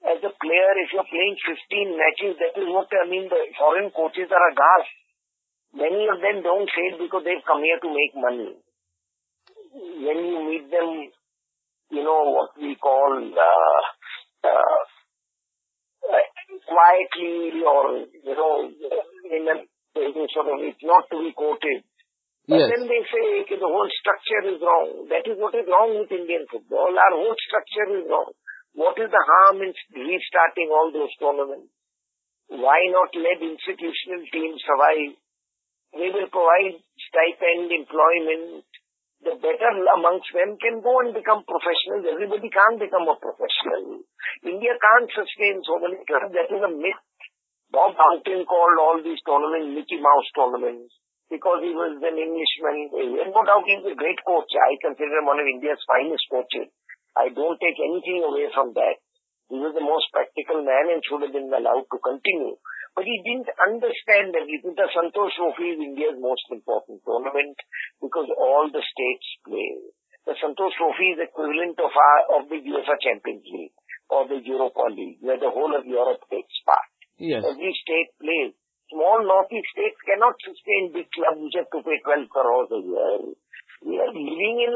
as 0.00 0.18
a 0.24 0.32
player, 0.32 0.72
if 0.80 0.88
you're 0.96 1.12
playing 1.12 1.36
15 1.44 2.00
matches, 2.00 2.32
that 2.40 2.56
is 2.56 2.68
what 2.72 2.88
I 2.88 3.04
mean, 3.04 3.28
the 3.28 3.40
foreign 3.56 3.92
coaches 3.92 4.32
are 4.32 4.46
aghast. 4.48 4.92
Many 5.76 6.08
of 6.08 6.18
them 6.24 6.42
don't 6.42 6.68
say 6.72 6.94
it 6.94 6.98
because 6.98 7.22
they've 7.22 7.44
come 7.46 7.62
here 7.62 7.78
to 7.78 7.90
make 7.92 8.14
money. 8.16 8.56
When 9.70 10.18
you 10.24 10.38
meet 10.48 10.66
them, 10.72 11.12
you 11.92 12.02
know, 12.02 12.32
what 12.32 12.56
we 12.56 12.74
call, 12.80 13.12
uh, 13.22 13.82
uh, 14.42 14.80
quietly 16.66 17.60
or, 17.60 18.08
you 18.08 18.34
know, 18.34 18.54
in 19.30 19.42
a, 19.46 19.56
sort 20.32 20.48
of, 20.48 20.64
it's 20.64 20.82
not 20.82 21.04
to 21.12 21.20
be 21.20 21.32
quoted. 21.36 21.84
Yes. 22.50 22.66
then 22.66 22.88
they 22.90 23.02
say 23.06 23.46
okay, 23.46 23.62
the 23.62 23.70
whole 23.70 23.86
structure 24.02 24.42
is 24.50 24.58
wrong. 24.58 25.06
That 25.06 25.22
is 25.22 25.38
what 25.38 25.54
is 25.54 25.70
wrong 25.70 25.94
with 26.02 26.10
Indian 26.10 26.50
football. 26.50 26.90
Our 26.90 27.14
whole 27.14 27.38
structure 27.38 27.86
is 27.94 28.10
wrong. 28.10 28.34
What 28.74 28.94
is 28.98 29.10
the 29.10 29.24
harm 29.24 29.62
in 29.66 29.74
restarting 29.94 30.70
all 30.70 30.90
those 30.94 31.10
tournaments? 31.18 31.74
Why 32.50 32.78
not 32.90 33.14
let 33.14 33.42
institutional 33.42 34.22
teams 34.30 34.58
survive? 34.66 35.14
We 35.94 36.10
will 36.10 36.30
provide 36.30 36.78
stipend, 37.10 37.70
employment. 37.70 38.66
The 39.20 39.36
better 39.36 39.70
amongst 39.94 40.32
them 40.32 40.56
can 40.56 40.80
go 40.80 41.02
and 41.04 41.12
become 41.12 41.44
professionals. 41.44 42.08
Everybody 42.08 42.48
can't 42.48 42.80
become 42.80 43.04
a 43.04 43.20
professional. 43.20 44.06
India 44.42 44.74
can't 44.80 45.10
sustain 45.12 45.60
so 45.66 45.76
many 45.76 46.00
clubs. 46.08 46.32
That 46.32 46.48
is 46.48 46.62
a 46.62 46.72
myth. 46.72 47.04
Bob 47.70 47.94
Houghton 47.94 48.48
called 48.48 48.78
all 48.80 48.98
these 48.98 49.20
tournaments 49.22 49.76
Mickey 49.76 50.00
Mouse 50.02 50.26
tournaments 50.34 50.90
because 51.28 51.62
he 51.62 51.70
was 51.70 52.00
an 52.02 52.16
Englishman. 52.18 52.90
And 53.22 53.30
no 53.30 53.42
doubt 53.46 53.68
he's 53.68 53.86
a 53.86 53.94
great 53.94 54.18
coach. 54.26 54.50
I 54.56 54.74
consider 54.82 55.22
him 55.22 55.28
one 55.28 55.38
of 55.38 55.46
India's 55.46 55.78
finest 55.86 56.26
coaches. 56.32 56.72
I 57.16 57.28
don't 57.34 57.58
take 57.58 57.78
anything 57.78 58.22
away 58.22 58.48
from 58.54 58.74
that. 58.74 58.98
He 59.50 59.58
was 59.58 59.74
the 59.74 59.82
most 59.82 60.06
practical 60.14 60.62
man 60.62 60.94
and 60.94 61.02
should 61.02 61.26
have 61.26 61.34
been 61.34 61.50
allowed 61.50 61.90
to 61.90 61.98
continue. 61.98 62.54
But 62.94 63.06
he 63.06 63.18
didn't 63.26 63.50
understand 63.58 64.30
that 64.34 64.46
the 64.46 64.88
Santosh 64.94 65.34
Trophy 65.34 65.74
is 65.74 65.82
India's 65.82 66.18
most 66.18 66.46
important 66.50 67.02
tournament 67.02 67.58
because 67.98 68.30
all 68.38 68.70
the 68.70 68.82
states 68.82 69.28
play. 69.42 69.90
The 70.26 70.38
Santosh 70.38 70.74
Trophy 70.78 71.18
is 71.18 71.22
equivalent 71.22 71.78
of 71.82 71.90
our, 71.90 72.18
of 72.38 72.42
the 72.46 72.62
UEFA 72.62 72.94
Champions 73.02 73.42
League 73.50 73.74
or 74.10 74.26
the 74.30 74.38
Europa 74.42 74.86
League 74.94 75.18
where 75.18 75.38
the 75.38 75.50
whole 75.50 75.74
of 75.74 75.86
Europe 75.86 76.22
takes 76.30 76.54
part. 76.62 76.86
Yes. 77.18 77.42
Every 77.42 77.74
state 77.82 78.14
plays. 78.22 78.54
Small 78.90 79.22
northeast 79.22 79.70
states 79.70 79.98
cannot 80.02 80.34
sustain 80.42 80.90
big 80.90 81.06
clubs 81.14 81.42
which 81.42 81.58
have 81.58 81.70
to 81.70 81.82
pay 81.82 81.98
12 82.02 82.26
crores 82.30 82.70
a 82.74 82.80
year. 82.82 83.34
We 83.80 83.96
are 83.96 84.12
living 84.12 84.56
in 84.60 84.74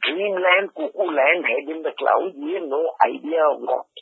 dreamland, 0.00 0.72
cuckoo 0.72 1.08
land, 1.12 1.44
head 1.44 1.68
in 1.68 1.84
the 1.84 1.92
clouds. 1.92 2.32
We 2.32 2.56
have 2.56 2.64
no 2.64 2.80
idea 3.04 3.44
of 3.44 3.60
what 3.60 3.92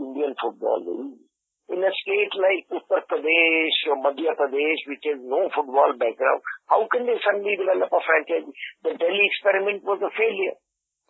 Indian 0.00 0.32
football 0.40 0.80
is. 0.80 1.20
In 1.68 1.84
a 1.84 1.92
state 1.92 2.32
like 2.34 2.64
Uttar 2.72 3.04
Pradesh 3.04 3.76
or 3.92 4.00
Madhya 4.00 4.32
Pradesh, 4.34 4.80
which 4.88 5.04
has 5.04 5.20
no 5.20 5.52
football 5.52 5.92
background, 6.00 6.40
how 6.66 6.88
can 6.88 7.04
they 7.04 7.20
suddenly 7.20 7.54
develop 7.60 7.92
a 7.92 8.00
franchise? 8.00 8.48
The 8.82 8.96
Delhi 8.96 9.24
experiment 9.28 9.84
was 9.84 10.00
a 10.00 10.10
failure. 10.16 10.56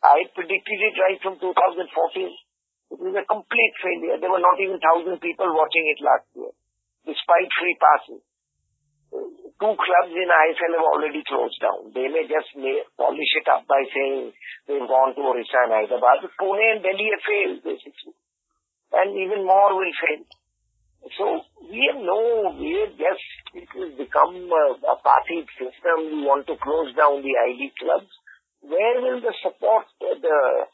I 0.03 0.27
predicted 0.35 0.81
it 0.83 0.99
right 0.99 1.21
from 1.23 1.39
2014. 1.39 1.87
It 2.91 2.99
was 2.99 3.15
a 3.15 3.25
complete 3.25 3.75
failure. 3.81 4.19
There 4.19 4.35
were 4.35 4.43
not 4.43 4.59
even 4.59 4.83
thousand 4.83 5.23
people 5.23 5.49
watching 5.55 5.87
it 5.87 6.03
last 6.03 6.27
year, 6.35 6.53
despite 7.07 7.49
free 7.55 7.79
passes 7.79 8.21
two 9.11 9.75
clubs 9.77 10.13
in 10.15 10.29
ISL 10.31 10.73
have 10.79 10.89
already 10.89 11.23
closed 11.27 11.59
down. 11.61 11.93
They 11.93 12.09
may 12.09 12.25
just 12.25 12.55
may 12.57 12.81
polish 12.97 13.33
it 13.37 13.47
up 13.51 13.67
by 13.67 13.83
saying 13.91 14.33
they've 14.67 14.89
gone 14.89 15.13
to 15.15 15.21
Orissa 15.21 15.69
and 15.69 15.75
Hyderabad. 15.75 16.25
But 16.25 16.35
Pune 16.41 16.65
and 16.65 16.83
Delhi 16.83 17.11
have 17.13 17.25
failed, 17.27 17.61
basically. 17.67 18.15
And 18.95 19.15
even 19.19 19.45
more 19.45 19.77
will 19.77 19.95
fail. 20.01 20.23
So 21.17 21.25
we 21.69 21.81
have 21.91 22.01
no, 22.01 22.55
we 22.57 22.77
have 22.85 22.95
just, 22.97 23.27
it 23.57 23.69
has 23.73 23.93
become 23.97 24.49
a, 24.49 24.65
a 24.81 24.97
party 25.01 25.45
system. 25.57 25.97
We 26.13 26.25
want 26.25 26.47
to 26.49 26.57
close 26.61 26.95
down 26.95 27.21
the 27.25 27.35
I 27.35 27.57
League 27.57 27.77
clubs. 27.77 28.13
Where 28.61 29.01
will 29.01 29.21
the 29.25 29.33
support, 29.41 29.89
the 30.01 30.69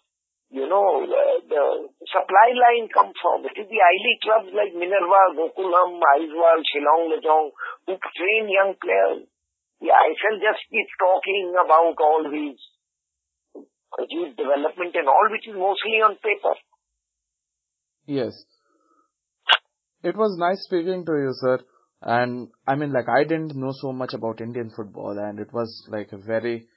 you 0.51 0.69
know, 0.69 1.07
the 1.49 1.89
supply 2.09 2.49
line 2.55 2.89
come 2.93 3.13
from? 3.21 3.45
It 3.45 3.57
is 3.59 3.69
the 3.69 3.81
I-League 3.83 4.23
clubs 4.23 4.51
like 4.55 4.73
Minerva, 4.75 5.35
Gokulam, 5.35 5.99
Aizawl, 5.99 6.61
Shillong, 6.67 7.11
Lajong, 7.13 7.51
who 7.87 7.95
train 7.97 8.49
young 8.49 8.75
players. 8.81 9.27
The 9.81 9.93
ISL 9.93 10.41
just 10.41 10.63
keeps 10.71 10.95
talking 10.99 11.53
about 11.53 11.97
all 12.01 12.25
these 12.31 12.59
youth 14.09 14.37
development 14.37 14.95
and 14.95 15.09
all, 15.09 15.29
which 15.31 15.49
is 15.49 15.55
mostly 15.55 16.01
on 16.05 16.17
paper. 16.17 16.55
Yes. 18.07 18.33
It 20.03 20.17
was 20.17 20.37
nice 20.39 20.63
speaking 20.65 21.05
to 21.05 21.13
you, 21.13 21.33
sir. 21.33 21.59
And 22.03 22.49
I 22.67 22.77
mean, 22.77 22.93
like, 22.93 23.09
I 23.09 23.25
didn't 23.25 23.57
know 23.57 23.73
so 23.81 23.93
much 23.93 24.15
about 24.15 24.41
Indian 24.41 24.71
football, 24.75 25.19
and 25.19 25.41
it 25.41 25.53
was 25.53 25.87
like 25.91 26.11
very 26.13 26.69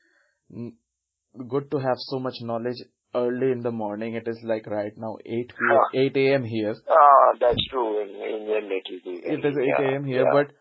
good 1.48 1.70
to 1.72 1.78
have 1.78 1.98
so 1.98 2.20
much 2.20 2.36
knowledge 2.42 2.82
early 3.15 3.52
in 3.52 3.62
the 3.62 3.72
morning. 3.72 4.15
It 4.15 4.28
is 4.28 4.39
like 4.43 4.67
right 4.67 4.91
now 4.98 5.17
8 5.26 5.50
p.m. 5.50 5.80
8 5.93 6.17
a.m. 6.17 6.43
here. 6.43 6.76
Ah, 6.89 7.38
that's 7.39 7.67
true. 7.69 8.02
In 8.02 8.10
England 8.10 8.72
it 8.72 8.93
is. 8.93 9.02
It 9.06 9.45
is 9.45 9.58
8 9.80 9.86
a.m. 9.86 10.06
here, 10.06 10.24
yeah. 10.24 10.32
but 10.34 10.52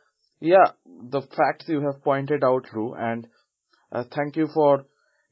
yeah, 0.40 0.72
the 0.86 1.22
facts 1.22 1.66
you 1.68 1.80
have 1.80 2.02
pointed 2.02 2.44
out 2.44 2.64
true, 2.64 2.94
and 2.94 3.26
uh, 3.92 4.04
thank 4.14 4.36
you 4.36 4.48
for 4.54 4.84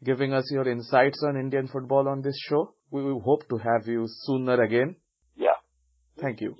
giving 0.04 0.32
us 0.32 0.44
your 0.50 0.68
insights 0.68 1.22
on 1.26 1.36
Indian 1.36 1.68
football 1.68 2.08
on 2.08 2.22
this 2.22 2.38
show. 2.48 2.74
We, 2.90 3.02
we 3.02 3.20
hope 3.24 3.48
to 3.48 3.58
have 3.58 3.86
you 3.86 4.06
sooner 4.06 4.62
again. 4.62 4.96
Yeah. 5.36 5.56
Thank 6.20 6.40
you. 6.40 6.56